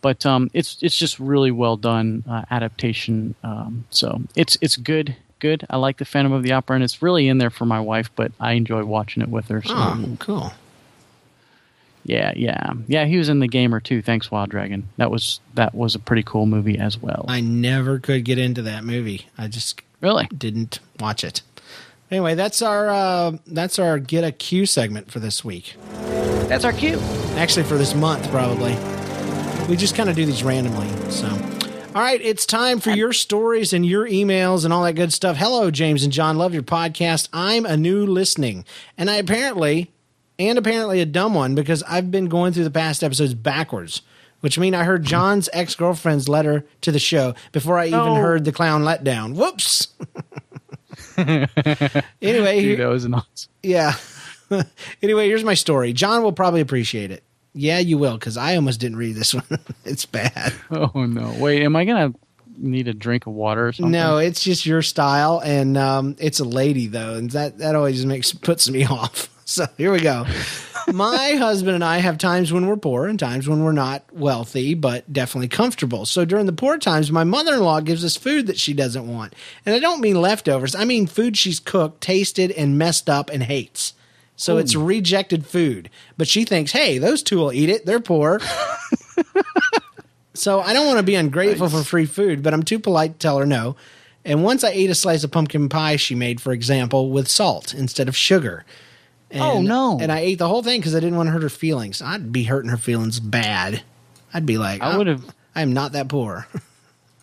[0.00, 3.36] But um, it's it's just really well done uh, adaptation.
[3.44, 5.64] Um, so it's it's good, good.
[5.70, 8.10] I like the Phantom of the Opera, and it's really in there for my wife.
[8.16, 9.62] But I enjoy watching it with her.
[9.62, 10.52] So oh, cool.
[12.04, 13.04] yeah, yeah, yeah.
[13.04, 14.02] He was in the Gamer too.
[14.02, 14.88] Thanks, Wild Dragon.
[14.96, 17.24] That was that was a pretty cool movie as well.
[17.28, 19.28] I never could get into that movie.
[19.38, 20.26] I just really?
[20.36, 21.42] didn't watch it.
[22.12, 25.76] Anyway, that's our uh, that's our get a Q segment for this week.
[26.46, 26.98] That's our cue.
[27.36, 28.76] Actually, for this month, probably.
[29.66, 30.88] We just kind of do these randomly.
[31.10, 31.26] So,
[31.94, 35.38] all right, it's time for your stories and your emails and all that good stuff.
[35.38, 36.36] Hello, James and John.
[36.36, 37.30] Love your podcast.
[37.32, 38.66] I'm a new listening,
[38.98, 39.90] and I apparently,
[40.38, 44.02] and apparently a dumb one because I've been going through the past episodes backwards.
[44.40, 48.14] Which mean I heard John's ex girlfriend's letter to the show before I even No.
[48.16, 49.34] heard the clown letdown.
[49.34, 49.88] Whoops.
[52.22, 53.52] anyway, Dude, that was an awesome.
[53.62, 53.94] yeah.
[55.02, 55.92] anyway, here's my story.
[55.92, 57.22] John will probably appreciate it.
[57.54, 59.44] Yeah, you will, because I almost didn't read this one.
[59.84, 60.52] it's bad.
[60.70, 61.34] Oh no!
[61.38, 62.14] Wait, am I gonna
[62.56, 63.92] need a drink of water or something?
[63.92, 68.04] No, it's just your style, and um, it's a lady though, and that that always
[68.06, 69.28] makes puts me off.
[69.44, 70.24] So here we go.
[70.88, 74.74] My husband and I have times when we're poor and times when we're not wealthy,
[74.74, 76.06] but definitely comfortable.
[76.06, 79.06] So during the poor times, my mother in law gives us food that she doesn't
[79.06, 80.74] want, and I don't mean leftovers.
[80.74, 83.94] I mean food she's cooked, tasted, and messed up and hates.
[84.34, 87.86] So it's rejected food, but she thinks, hey, those two will eat it.
[87.86, 88.40] They're poor.
[90.34, 93.18] So I don't want to be ungrateful for free food, but I'm too polite to
[93.18, 93.76] tell her no.
[94.24, 97.74] And once I ate a slice of pumpkin pie she made, for example, with salt
[97.74, 98.64] instead of sugar.
[99.32, 99.98] And, Oh, no.
[100.00, 102.00] And I ate the whole thing because I didn't want to hurt her feelings.
[102.02, 103.82] I'd be hurting her feelings bad.
[104.34, 105.24] I'd be like, I "Oh, would've-
[105.54, 106.46] I am not that poor.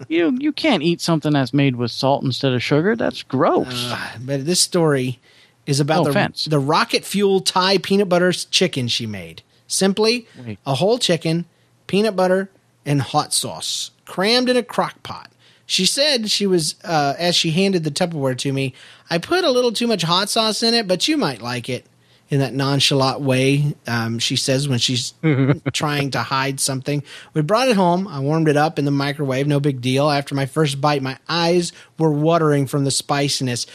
[0.07, 2.95] You you can't eat something that's made with salt instead of sugar.
[2.95, 3.93] That's gross.
[4.21, 5.19] but this story
[5.65, 6.45] is about No the, offense.
[6.45, 9.41] the rocket fuel Thai peanut butter chicken she made.
[9.67, 10.57] Simply Wait.
[10.65, 11.43] a whole chicken,
[11.87, 12.49] peanut butter,
[12.85, 15.31] and hot sauce crammed in a crock pot.
[15.65, 18.73] She said she was, uh, as she handed the Tupperware to me,
[19.09, 21.85] I put a little too much hot sauce in it, but you might like it.
[22.29, 25.13] In that nonchalant way, um, she says when she's
[25.73, 27.03] trying to hide something.
[27.33, 28.07] We brought it home.
[28.07, 29.47] I warmed it up in the microwave.
[29.47, 30.09] No big deal.
[30.09, 33.65] After my first bite, my eyes were watering from the spiciness,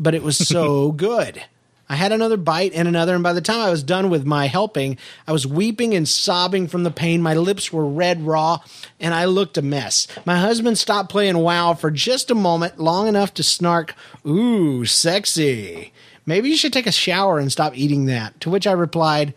[0.00, 1.42] but it was so good.
[1.90, 4.46] I had another bite and another, and by the time I was done with my
[4.46, 7.22] helping, I was weeping and sobbing from the pain.
[7.22, 8.58] My lips were red raw,
[9.00, 10.06] and I looked a mess.
[10.26, 13.94] My husband stopped playing WoW for just a moment, long enough to snark,
[14.26, 15.92] Ooh, sexy.
[16.28, 18.38] Maybe you should take a shower and stop eating that.
[18.42, 19.32] To which I replied,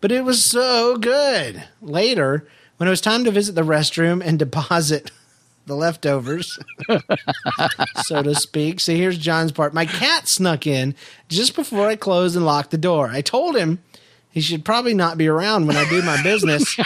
[0.00, 1.64] But it was so good.
[1.82, 5.10] Later, when it was time to visit the restroom and deposit
[5.66, 6.56] the leftovers,
[8.04, 8.78] so to speak.
[8.78, 9.74] So here's John's part.
[9.74, 10.94] My cat snuck in
[11.28, 13.08] just before I closed and locked the door.
[13.08, 13.82] I told him
[14.30, 16.78] he should probably not be around when I do my business.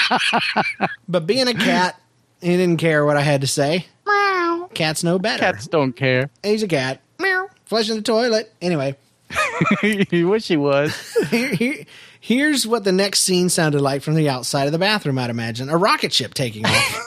[1.09, 2.01] but being a cat,
[2.41, 3.85] he didn't care what I had to say.
[4.07, 4.71] Meow.
[4.73, 5.41] Cats know better.
[5.41, 6.31] Cats don't care.
[6.43, 7.03] He's a cat.
[7.19, 7.49] Meow.
[7.67, 8.51] Flushing the toilet.
[8.63, 8.97] Anyway,
[10.11, 10.95] you wish he was.
[11.31, 11.85] here, here-
[12.21, 15.69] here's what the next scene sounded like from the outside of the bathroom, I'd imagine.
[15.69, 17.07] A rocket ship taking off.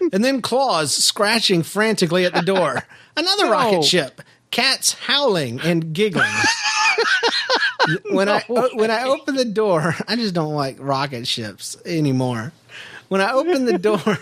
[0.12, 2.84] and then claws scratching frantically at the door.
[3.16, 4.20] Another rocket ship.
[4.50, 6.28] Cats howling and giggling.
[8.10, 12.52] when I o- when I open the door, I just don't like rocket ships anymore.
[13.08, 14.18] When I open the door,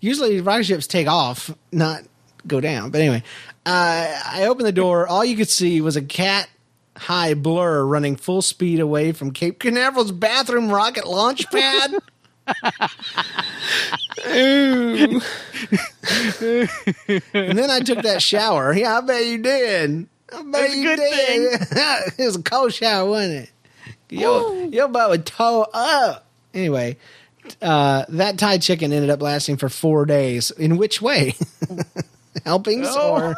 [0.00, 2.02] usually rocket ships take off, not
[2.46, 2.90] go down.
[2.90, 3.22] But anyway,
[3.66, 5.06] uh, I opened the door.
[5.06, 6.48] All you could see was a cat
[6.96, 11.94] high blur running full speed away from Cape Canaveral's bathroom rocket launch pad.
[14.26, 15.20] Ooh.
[16.40, 18.72] and then I took that shower.
[18.74, 20.08] Yeah, I bet you did.
[20.32, 21.60] I bet That's a you good did.
[22.18, 23.50] it was a cold shower, wasn't it?
[24.10, 26.26] Your, your butt would toe up.
[26.52, 26.96] Anyway,
[27.60, 30.50] uh, that Thai chicken ended up lasting for four days.
[30.52, 31.34] In which way?
[32.44, 33.34] Helpings or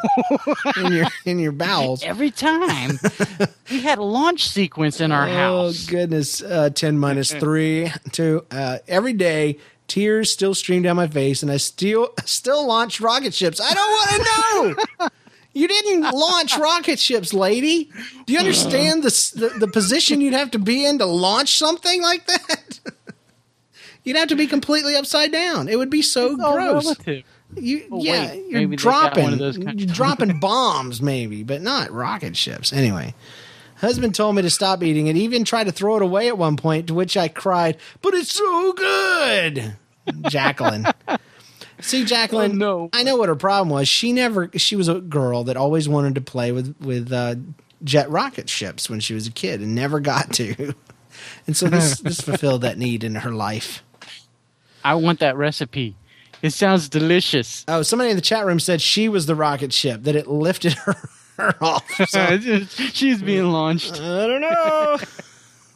[0.77, 2.03] in your in your bowels?
[2.03, 2.99] Every time
[3.71, 5.87] we had a launch sequence in our house.
[5.87, 6.41] Oh goodness!
[6.41, 8.45] Uh, Ten minus three, two.
[8.51, 13.33] Uh, every day, tears still stream down my face, and I still still launch rocket
[13.33, 13.61] ships.
[13.61, 15.09] I don't want to know.
[15.53, 17.89] You didn't launch rocket ships, lady.
[18.25, 22.01] Do you understand the, the the position you'd have to be in to launch something
[22.01, 22.79] like that?
[24.03, 25.67] You'd have to be completely upside down.
[25.67, 26.95] It would be so It's gross.
[27.55, 31.01] You, Oh, yeah, wait, you're maybe they got dropping, one of those you're dropping bombs,
[31.01, 32.73] maybe, but not rocket ships.
[32.73, 33.15] Anyway,
[33.77, 35.15] husband told me to stop eating it.
[35.15, 38.33] Even tried to throw it away at one point, to which I cried, "But it's
[38.33, 39.75] so good."
[40.29, 40.87] Jacqueline,
[41.81, 42.89] see, Jacqueline, Oh, no.
[42.93, 43.87] I know what her problem was.
[43.89, 44.49] She never.
[44.55, 47.35] She was a girl that always wanted to play with with uh,
[47.83, 50.73] jet rocket ships when she was a kid, and never got to.
[51.47, 53.83] And so this this fulfilled that need in her life.
[54.83, 55.95] I want that recipe.
[56.47, 57.63] It sounds delicious.
[57.67, 60.73] Oh, somebody in the chat room said she was the rocket ship that it lifted
[60.73, 60.95] her,
[61.37, 61.83] her off.
[62.09, 62.37] So,
[62.93, 63.93] She's being launched.
[64.01, 64.97] I don't know.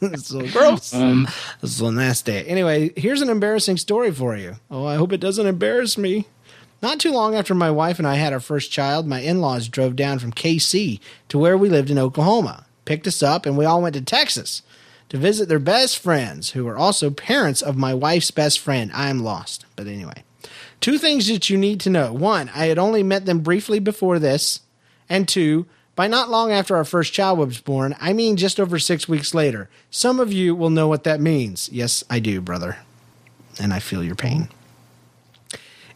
[0.02, 0.94] it's so gross.
[0.94, 1.28] Um,
[1.60, 2.46] This is so nasty.
[2.48, 4.56] Anyway, here's an embarrassing story for you.
[4.70, 6.26] Oh, I hope it doesn't embarrass me.
[6.82, 9.68] Not too long after my wife and I had our first child, my in laws
[9.68, 10.98] drove down from KC
[11.28, 14.62] to where we lived in Oklahoma, picked us up, and we all went to Texas
[15.08, 18.90] to visit their best friends, who were also parents of my wife's best friend.
[18.94, 19.64] I am lost.
[19.76, 20.24] But anyway,
[20.82, 22.12] two things that you need to know.
[22.12, 24.60] One, I had only met them briefly before this.
[25.08, 28.78] And two, by not long after our first child was born, I mean just over
[28.78, 29.70] six weeks later.
[29.90, 31.70] Some of you will know what that means.
[31.72, 32.78] Yes, I do, brother.
[33.60, 34.48] And I feel your pain.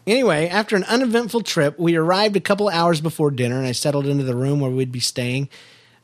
[0.05, 4.07] Anyway, after an uneventful trip, we arrived a couple hours before dinner and I settled
[4.07, 5.49] into the room where we'd be staying.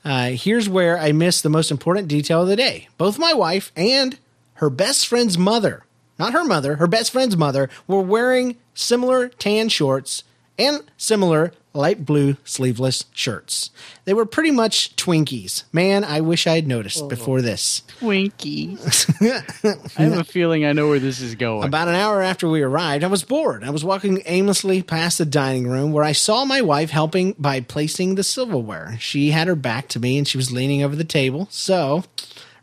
[0.03, 2.89] Uh, here's where I missed the most important detail of the day.
[2.97, 4.19] Both my wife and
[4.55, 5.85] her best friend's mother,
[6.23, 10.23] not her mother, her best friend's mother, were wearing similar tan shorts
[10.57, 13.71] and similar light blue sleeveless shirts.
[14.05, 15.63] They were pretty much Twinkies.
[15.73, 17.09] Man, I wish I had noticed oh.
[17.09, 17.81] before this.
[17.99, 19.09] Twinkies.
[19.99, 21.65] I have a feeling I know where this is going.
[21.65, 23.65] About an hour after we arrived, I was bored.
[23.65, 27.59] I was walking aimlessly past the dining room where I saw my wife helping by
[27.59, 28.95] placing the silverware.
[28.99, 31.49] She had her back to me and she was leaning over the table.
[31.51, 32.05] So,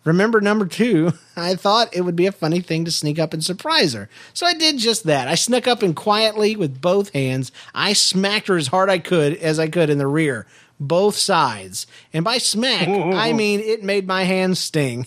[0.05, 3.43] remember number two, I thought it would be a funny thing to sneak up and
[3.45, 4.09] surprise her.
[4.35, 5.29] So I did just that.
[5.29, 9.35] I snuck up and quietly, with both hands, I smacked her as hard I could
[9.35, 10.47] as I could in the rear.
[10.83, 11.87] Both sides.
[12.13, 15.07] And by smack, I mean it made my hands sting.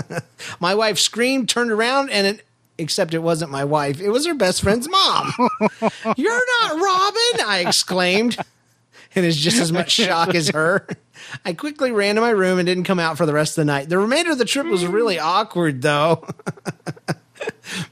[0.60, 2.46] My wife screamed, turned around, and it,
[2.78, 5.32] except it wasn't my wife, it was her best friend's mom.
[6.16, 8.38] You're not Robin, I exclaimed,
[9.14, 10.86] and is just as much shock as her.
[11.44, 13.66] I quickly ran to my room and didn't come out for the rest of the
[13.66, 13.88] night.
[13.88, 15.22] The remainder of the trip was really mm.
[15.22, 16.26] awkward, though.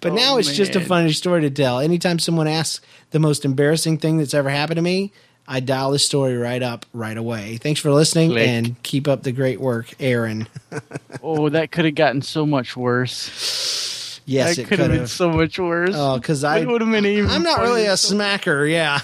[0.00, 1.80] but oh, now it's just a funny story to tell.
[1.80, 5.12] Anytime someone asks the most embarrassing thing that's ever happened to me,
[5.46, 7.56] I dial this story right up right away.
[7.56, 8.48] Thanks for listening Click.
[8.48, 10.46] and keep up the great work, Aaron.
[11.22, 14.20] oh, that could have gotten so much worse.
[14.26, 15.90] Yes, that it could have been so much worse.
[15.92, 17.30] Oh, because I would have been even.
[17.30, 19.00] I'm not really a smacker, yeah.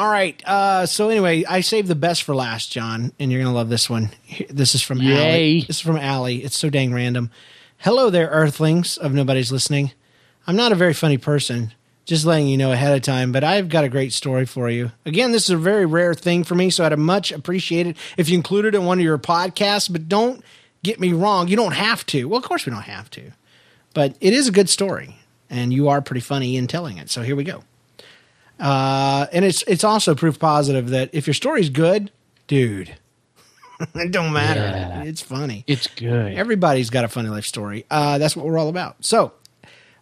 [0.00, 0.42] All right.
[0.46, 3.90] Uh, so anyway, I saved the best for last, John, and you're gonna love this
[3.90, 4.08] one.
[4.48, 5.60] This is from Allie.
[5.66, 6.42] This is from Allie.
[6.42, 7.30] It's so dang random.
[7.76, 9.92] Hello there, Earthlings of nobody's listening.
[10.46, 11.74] I'm not a very funny person.
[12.06, 14.90] Just letting you know ahead of time, but I've got a great story for you.
[15.04, 18.30] Again, this is a very rare thing for me, so I'd much appreciate it if
[18.30, 19.92] you included it in one of your podcasts.
[19.92, 20.42] But don't
[20.82, 22.24] get me wrong, you don't have to.
[22.24, 23.32] Well, of course we don't have to,
[23.92, 25.18] but it is a good story,
[25.50, 27.10] and you are pretty funny in telling it.
[27.10, 27.64] So here we go.
[28.60, 32.10] Uh, and it's it's also proof positive that if your story's good,
[32.46, 32.94] dude,
[33.94, 34.60] it don't matter.
[34.60, 35.02] Yeah.
[35.04, 35.64] It's funny.
[35.66, 36.34] It's good.
[36.34, 37.86] Everybody's got a funny life story.
[37.90, 39.02] Uh, that's what we're all about.
[39.04, 39.32] So,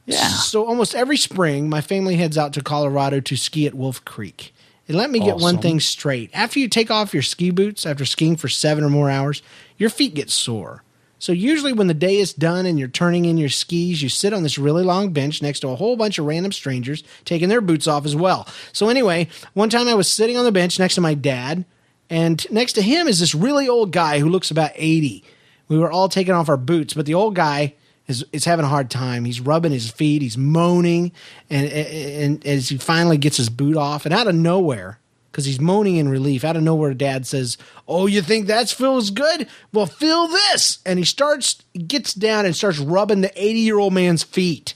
[0.07, 0.29] Yeah.
[0.29, 4.53] So almost every spring, my family heads out to Colorado to ski at Wolf Creek.
[4.89, 8.05] And let me get one thing straight: after you take off your ski boots after
[8.05, 9.43] skiing for seven or more hours,
[9.77, 10.83] your feet get sore.
[11.19, 14.33] So usually, when the day is done and you're turning in your skis, you sit
[14.33, 17.61] on this really long bench next to a whole bunch of random strangers taking their
[17.61, 18.47] boots off as well.
[18.73, 21.65] So anyway, one time I was sitting on the bench next to my dad,
[22.09, 25.25] and next to him is this really old guy who looks about 80.
[25.69, 27.75] We were all taking off our boots, but the old guy
[28.07, 29.25] is, is having a hard time.
[29.25, 31.13] He's rubbing his feet, he's moaning,
[31.51, 34.99] and, and, and as he finally gets his boot off, and out of nowhere,
[35.39, 36.43] because he's moaning in relief.
[36.43, 39.47] Out of nowhere, Dad says, "Oh, you think that feels good?
[39.73, 44.75] Well, feel this!" And he starts, gets down and starts rubbing the eighty-year-old man's feet.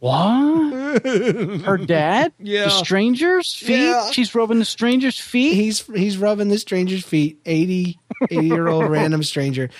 [0.00, 1.04] What?
[1.04, 2.32] Her dad?
[2.40, 2.64] Yeah.
[2.64, 3.84] The stranger's feet?
[3.84, 4.10] Yeah.
[4.10, 5.54] She's rubbing the stranger's feet?
[5.54, 7.40] He's he's rubbing the stranger's feet.
[7.46, 9.70] 80 80 year old random stranger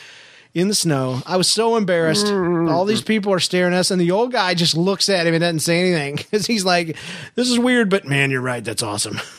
[0.54, 1.22] in the snow.
[1.26, 2.28] I was so embarrassed.
[2.28, 5.34] All these people are staring at us, and the old guy just looks at him
[5.34, 6.96] and doesn't say anything because he's like,
[7.34, 8.62] "This is weird, but man, you're right.
[8.64, 9.18] That's awesome."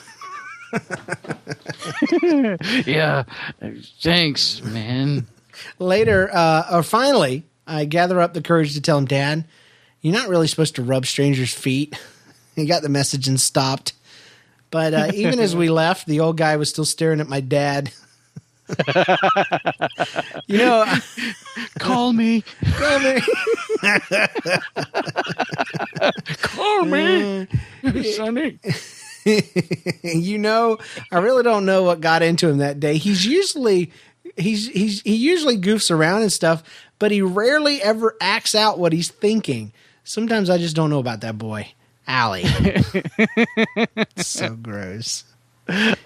[2.85, 3.23] yeah.
[4.01, 5.27] Thanks, man.
[5.77, 9.45] Later, uh, or finally, I gather up the courage to tell him, Dad,
[10.01, 11.97] you're not really supposed to rub strangers' feet.
[12.55, 13.93] he got the message and stopped.
[14.71, 17.91] But uh, even as we left, the old guy was still staring at my dad.
[20.47, 20.85] you know,
[21.79, 22.43] Call me.
[22.75, 23.19] call me.
[26.41, 27.47] Call me.
[28.13, 28.59] Sonny.
[30.03, 30.77] you know,
[31.11, 32.97] I really don't know what got into him that day.
[32.97, 33.91] He's usually
[34.37, 36.63] he's he's he usually goofs around and stuff,
[36.97, 39.73] but he rarely ever acts out what he's thinking.
[40.03, 41.73] Sometimes I just don't know about that boy,
[42.07, 42.45] Allie.
[44.17, 45.25] so gross.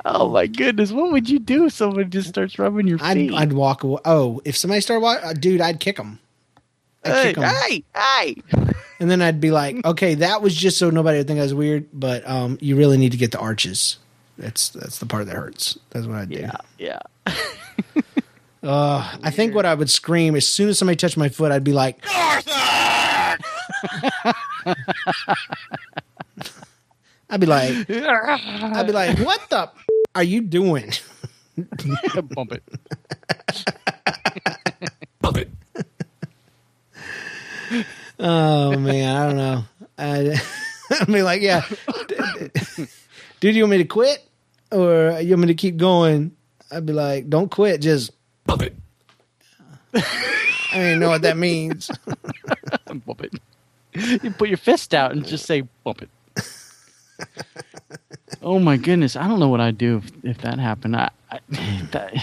[0.03, 0.91] Oh my goodness.
[0.91, 3.34] What would you do if someone just starts rubbing your I'd feet?
[3.34, 4.01] I'd walk away.
[4.03, 6.20] Oh, if somebody started walking, uh, dude, I'd kick him.
[7.05, 7.43] I'd hey, kick him.
[7.43, 8.36] hey, hey.
[9.04, 11.54] And then I'd be like, okay, that was just so nobody would think I was
[11.54, 13.97] weird, but um, you really need to get the arches.
[14.38, 15.78] That's that's the part that hurts.
[15.89, 16.36] That's what I'd do.
[16.39, 16.99] Yeah, yeah.
[18.64, 21.66] Uh, I think what I would scream as soon as somebody touched my foot, I'd
[21.66, 21.99] be like,
[27.30, 29.86] I'd be like, I'd be like, what the f-
[30.16, 30.93] are you doing?
[32.34, 32.64] Bump it.
[38.26, 39.64] Oh man, I don't know.
[39.97, 40.41] I'd,
[41.08, 41.66] I'd be like, yeah,
[43.41, 44.26] dude, you want me to quit
[44.72, 46.32] or you want me to keep going?
[46.72, 48.12] I'd be like, don't quit, just
[48.45, 48.76] Bump it.
[49.93, 50.01] I
[50.74, 51.91] don't even know what that means.
[53.06, 53.34] Bump it.
[54.24, 56.10] You put your fist out and just say bump it.
[58.41, 59.16] oh my goodness.
[59.16, 60.95] I don't know what I'd do if, if that happened.
[60.95, 61.39] I, I
[61.91, 62.14] that,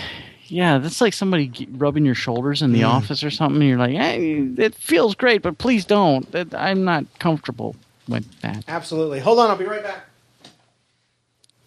[0.47, 2.89] yeah, that's like somebody rubbing your shoulders in the mm.
[2.89, 3.61] office or something.
[3.61, 6.27] And you're like, hey, it feels great, but please don't.
[6.55, 7.77] I'm not comfortable
[8.11, 8.65] with that.
[8.69, 9.21] Absolutely.
[9.21, 10.05] Hold on, I'll be right back.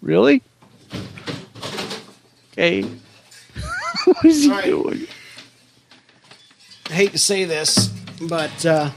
[0.01, 0.41] Really?
[2.51, 2.83] Okay.
[4.05, 4.65] what is he All right.
[4.65, 5.07] doing?
[6.89, 7.87] I hate to say this,
[8.21, 8.91] but uh,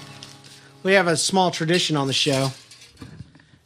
[0.83, 2.51] we have a small tradition on the show.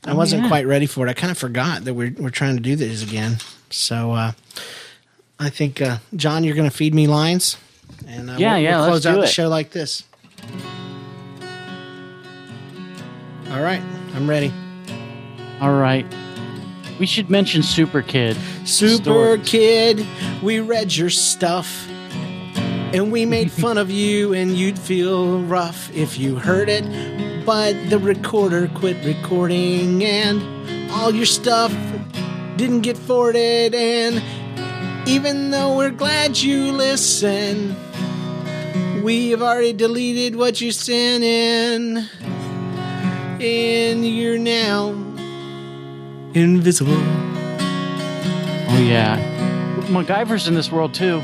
[0.04, 0.48] I wasn't yeah.
[0.48, 1.10] quite ready for it.
[1.10, 3.38] I kind of forgot that we're we're trying to do this again.
[3.70, 4.32] So uh,
[5.38, 7.56] I think uh, John, you're going to feed me lines,
[8.06, 10.04] and uh, Yeah, we'll, yeah, we'll close out do the show like this.
[13.51, 13.82] All right,
[14.14, 14.53] I'm ready.
[15.61, 16.07] All right.
[17.01, 18.36] We should mention Super Kid.
[18.64, 19.48] Super Stories.
[19.48, 20.07] Kid,
[20.40, 21.88] we read your stuff.
[22.92, 26.84] And we made fun of you, and you'd feel rough if you heard it.
[27.44, 31.74] But the recorder quit recording, and all your stuff
[32.57, 33.74] didn't get forwarded.
[33.74, 34.22] And
[35.09, 37.74] even though we're glad you listen,
[39.03, 42.09] we have already deleted what you sent in.
[43.43, 44.91] And you're now
[46.34, 46.93] invisible.
[48.72, 49.18] Oh, yeah.
[49.88, 51.22] MacGyver's in this world, too.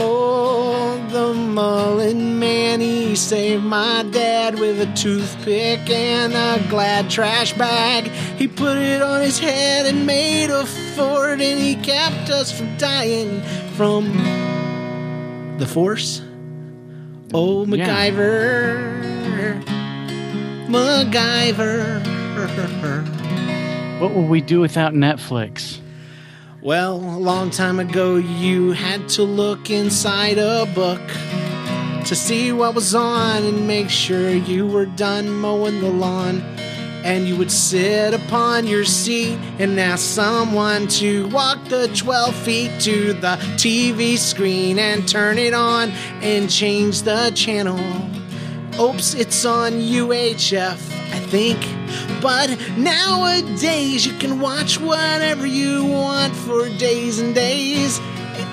[0.00, 7.54] Oh, the Mullen Man, he saved my dad with a toothpick and a glad trash
[7.54, 8.08] bag.
[8.36, 12.76] He put it on his head and made a fort, and he kept us from
[12.76, 13.40] dying
[13.76, 16.20] from the Force.
[17.32, 17.86] Oh, Yeah.
[20.68, 22.02] MacGyver.
[24.00, 25.80] What would we do without Netflix?
[26.60, 31.00] Well, a long time ago, you had to look inside a book
[32.04, 36.42] to see what was on and make sure you were done mowing the lawn.
[37.02, 42.78] And you would sit upon your seat and ask someone to walk the 12 feet
[42.80, 47.78] to the TV screen and turn it on and change the channel.
[48.80, 50.78] Oops, it's on UHF,
[51.12, 51.58] I think.
[52.22, 58.00] But nowadays you can watch whatever you want for days and days.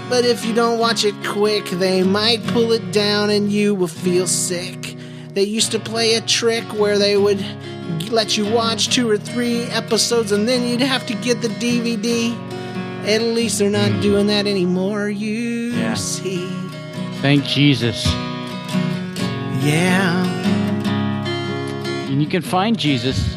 [0.09, 3.87] But if you don't watch it quick, they might pull it down and you will
[3.87, 4.95] feel sick.
[5.33, 7.43] They used to play a trick where they would
[8.11, 12.35] let you watch two or three episodes and then you'd have to get the DVD.
[13.07, 15.93] At least they're not doing that anymore, you Yeah.
[15.95, 16.47] see.
[17.21, 18.07] Thank Jesus.
[19.65, 20.23] Yeah.
[22.07, 23.35] And you can find Jesus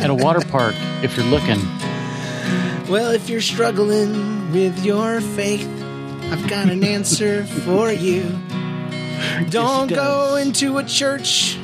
[0.00, 0.74] at a water park
[1.04, 1.60] if you're looking.
[2.90, 5.68] Well, if you're struggling with your faith,
[6.32, 8.24] I've got an answer for you.
[9.50, 11.56] Don't go into a church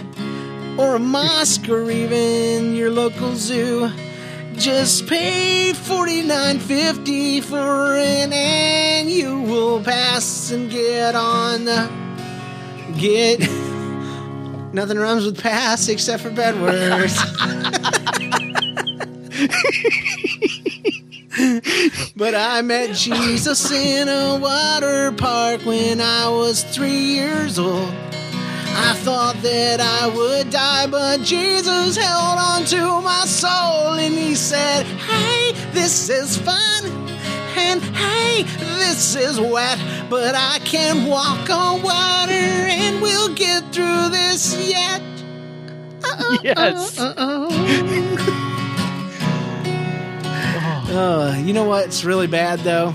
[0.78, 3.90] or a mosque or even your local zoo.
[4.54, 11.64] Just pay forty nine fifty for an annual pass and get on.
[11.64, 11.90] The
[12.96, 13.40] get
[14.74, 17.16] nothing rhymes with pass except for bad words.
[22.16, 27.92] But I met Jesus in a water park when I was three years old.
[28.76, 34.34] I thought that I would die, but Jesus held on to my soul and he
[34.36, 37.03] said, Hey, this is fun.
[37.56, 39.78] And hey, this is wet,
[40.10, 45.00] but I can walk on water and we'll get through this yet.
[46.04, 47.00] Uh-oh, yes.
[50.86, 52.94] Uh, you know what's really bad though?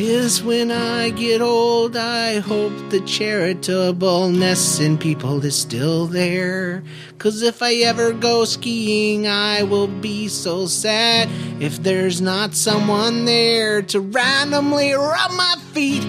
[0.00, 6.84] Is when I get old, I hope the charitableness in people is still there.
[7.18, 11.28] Cause if I ever go skiing, I will be so sad
[11.60, 16.04] if there's not someone there to randomly rub my feet,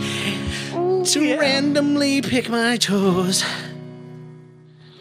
[1.05, 3.43] to randomly pick my toes.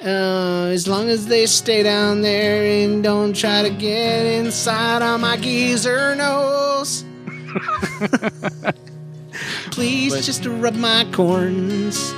[0.02, 5.20] Uh, as long as they stay down there and don't try to get inside on
[5.20, 7.04] my geezer nose.
[9.70, 12.12] Please, just to rub my corns.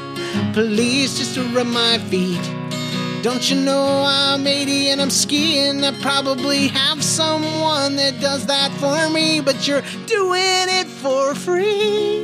[0.53, 2.41] Please, just rub my feet.
[3.22, 5.85] Don't you know I'm 80 and I'm skiing?
[5.85, 12.22] I probably have someone that does that for me, but you're doing it for free.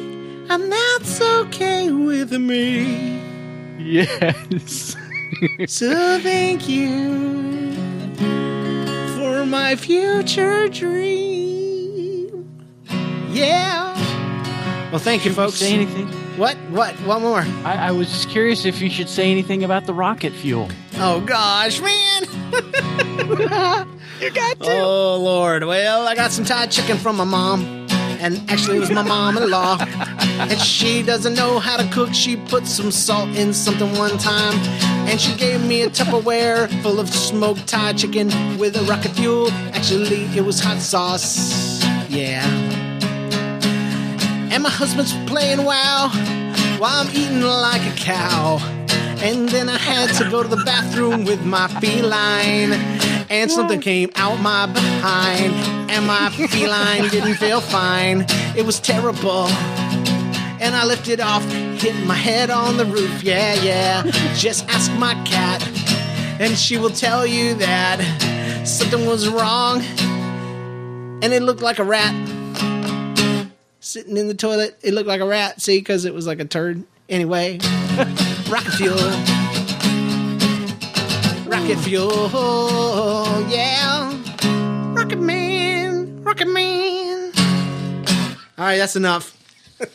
[0.48, 3.20] And that's okay with me.
[3.78, 4.96] Yes.
[5.66, 7.74] So thank you
[9.16, 11.45] for my future dream.
[13.28, 13.94] Yeah.
[14.90, 15.54] Well, thank you, folks.
[15.54, 16.06] Say anything?
[16.38, 16.56] What?
[16.70, 16.94] What?
[17.00, 17.40] What more?
[17.64, 20.68] I, I was just curious if you should say anything about the rocket fuel.
[20.96, 22.22] Oh gosh, man.
[24.20, 24.78] you got to.
[24.80, 25.64] Oh Lord.
[25.64, 27.86] Well, I got some Thai chicken from my mom.
[28.18, 29.76] And actually, it was my mom-in-law.
[29.80, 32.14] And she doesn't know how to cook.
[32.14, 34.54] She put some salt in something one time.
[35.06, 39.50] And she gave me a Tupperware full of smoked Thai chicken with a rocket fuel.
[39.74, 41.84] Actually, it was hot sauce.
[42.08, 42.75] Yeah.
[44.57, 46.09] And my husband's playing WoW
[46.78, 48.57] while I'm eating like a cow.
[49.20, 52.72] And then I had to go to the bathroom with my feline.
[53.28, 55.52] And something came out my behind.
[55.90, 58.24] And my feline didn't feel fine.
[58.57, 59.48] It was terrible.
[60.59, 63.22] And I lifted off, hit my head on the roof.
[63.22, 64.11] Yeah, yeah.
[64.36, 65.62] Just ask my cat.
[66.40, 68.00] And she will tell you that
[68.66, 69.82] something was wrong.
[71.22, 72.14] And it looked like a rat
[73.97, 74.78] sitting in the toilet.
[74.82, 76.84] It looked like a rat, see, because it was like a turd.
[77.09, 77.59] Anyway,
[78.51, 78.99] rocket fuel.
[81.47, 84.12] Rocket fuel, yeah.
[84.92, 87.32] Rocket man, rocket man.
[88.59, 89.32] All right, that's enough.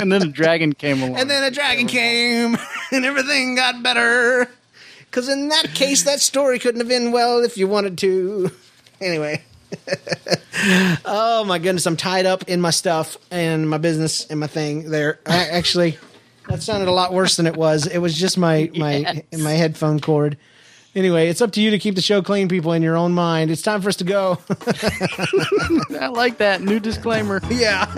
[0.00, 1.18] And then a dragon came along.
[1.18, 2.56] And then a dragon came,
[2.92, 4.48] and everything got better.
[5.00, 8.52] Because in that case, that story couldn't have been well if you wanted to.
[9.00, 9.42] Anyway.
[11.04, 14.90] oh my goodness, I'm tied up in my stuff and my business and my thing
[14.90, 15.20] there.
[15.26, 15.98] I actually
[16.48, 17.86] that sounded a lot worse than it was.
[17.86, 20.36] It was just my my my headphone cord.
[20.94, 23.50] Anyway, it's up to you to keep the show clean, people, in your own mind.
[23.50, 24.38] It's time for us to go.
[26.00, 27.40] I like that new disclaimer.
[27.50, 27.84] Yeah.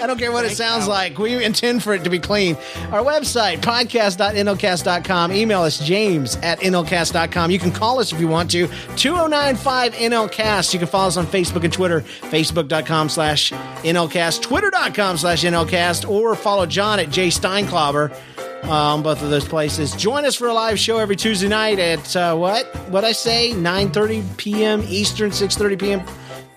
[0.00, 1.18] I don't care what it sounds like.
[1.18, 2.56] We intend for it to be clean.
[2.92, 5.32] Our website, podcast.nlcast.com.
[5.32, 7.50] Email us, james at nlcast.com.
[7.50, 10.72] You can call us if you want to, 2095 NLCast.
[10.72, 16.34] You can follow us on Facebook and Twitter, facebook.com slash NLCast, twitter.com slash NLCast, or
[16.34, 18.16] follow John at J Steinklauber
[18.64, 19.92] on both of those places.
[19.92, 22.66] Join us for a live show every Tuesday night at uh, what?
[22.90, 23.52] What I say?
[23.52, 24.82] 9.30 p.m.
[24.88, 26.00] Eastern, 6.30 p.m.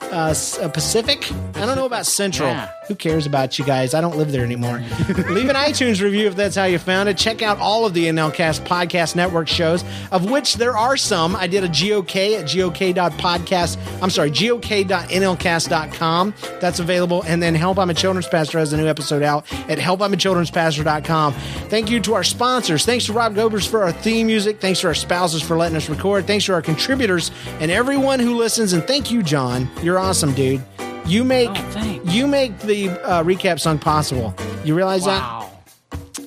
[0.01, 1.31] Uh, uh, Pacific.
[1.55, 2.49] I don't know about Central.
[2.49, 2.69] Yeah.
[2.87, 3.93] Who cares about you guys?
[3.93, 4.77] I don't live there anymore.
[5.29, 7.17] Leave an iTunes review if that's how you found it.
[7.17, 11.35] Check out all of the NLCast podcast network shows, of which there are some.
[11.35, 13.77] I did a GOK at GOK.podcast.
[14.01, 16.33] I'm sorry, GOK.NLCast.com.
[16.59, 17.23] That's available.
[17.23, 20.13] And then Help I'm a Children's Pastor has a new episode out at Help I'm
[20.13, 21.33] a Children's HelpI'mAChildren'sPastor.com.
[21.69, 22.85] Thank you to our sponsors.
[22.85, 24.59] Thanks to Rob Gobers for our theme music.
[24.59, 26.27] Thanks to our spouses for letting us record.
[26.27, 28.73] Thanks to our contributors and everyone who listens.
[28.73, 29.69] And thank you, John.
[29.83, 30.61] You're awesome, dude.
[31.05, 34.34] You make Oh, you make the uh, recap song possible.
[34.63, 35.19] You realize that?
[35.19, 35.51] Wow.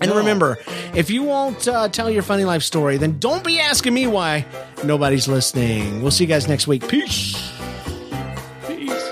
[0.01, 0.59] And remember,
[0.95, 4.45] if you won't uh, tell your funny life story, then don't be asking me why
[4.82, 6.03] nobody's listening.
[6.03, 6.86] We'll see you guys next week.
[6.89, 7.32] Peace.
[8.66, 9.11] Peace.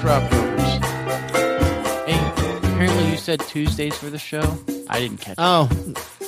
[0.00, 0.84] for Optovers.
[2.06, 2.18] Hey,
[2.72, 4.56] apparently you said Tuesdays for the show.
[4.88, 5.68] I didn't catch Oh,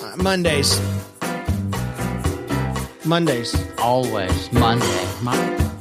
[0.02, 0.78] uh, Mondays.
[3.04, 3.54] Mondays.
[3.78, 4.52] Always.
[4.52, 5.06] Monday.
[5.22, 5.71] My,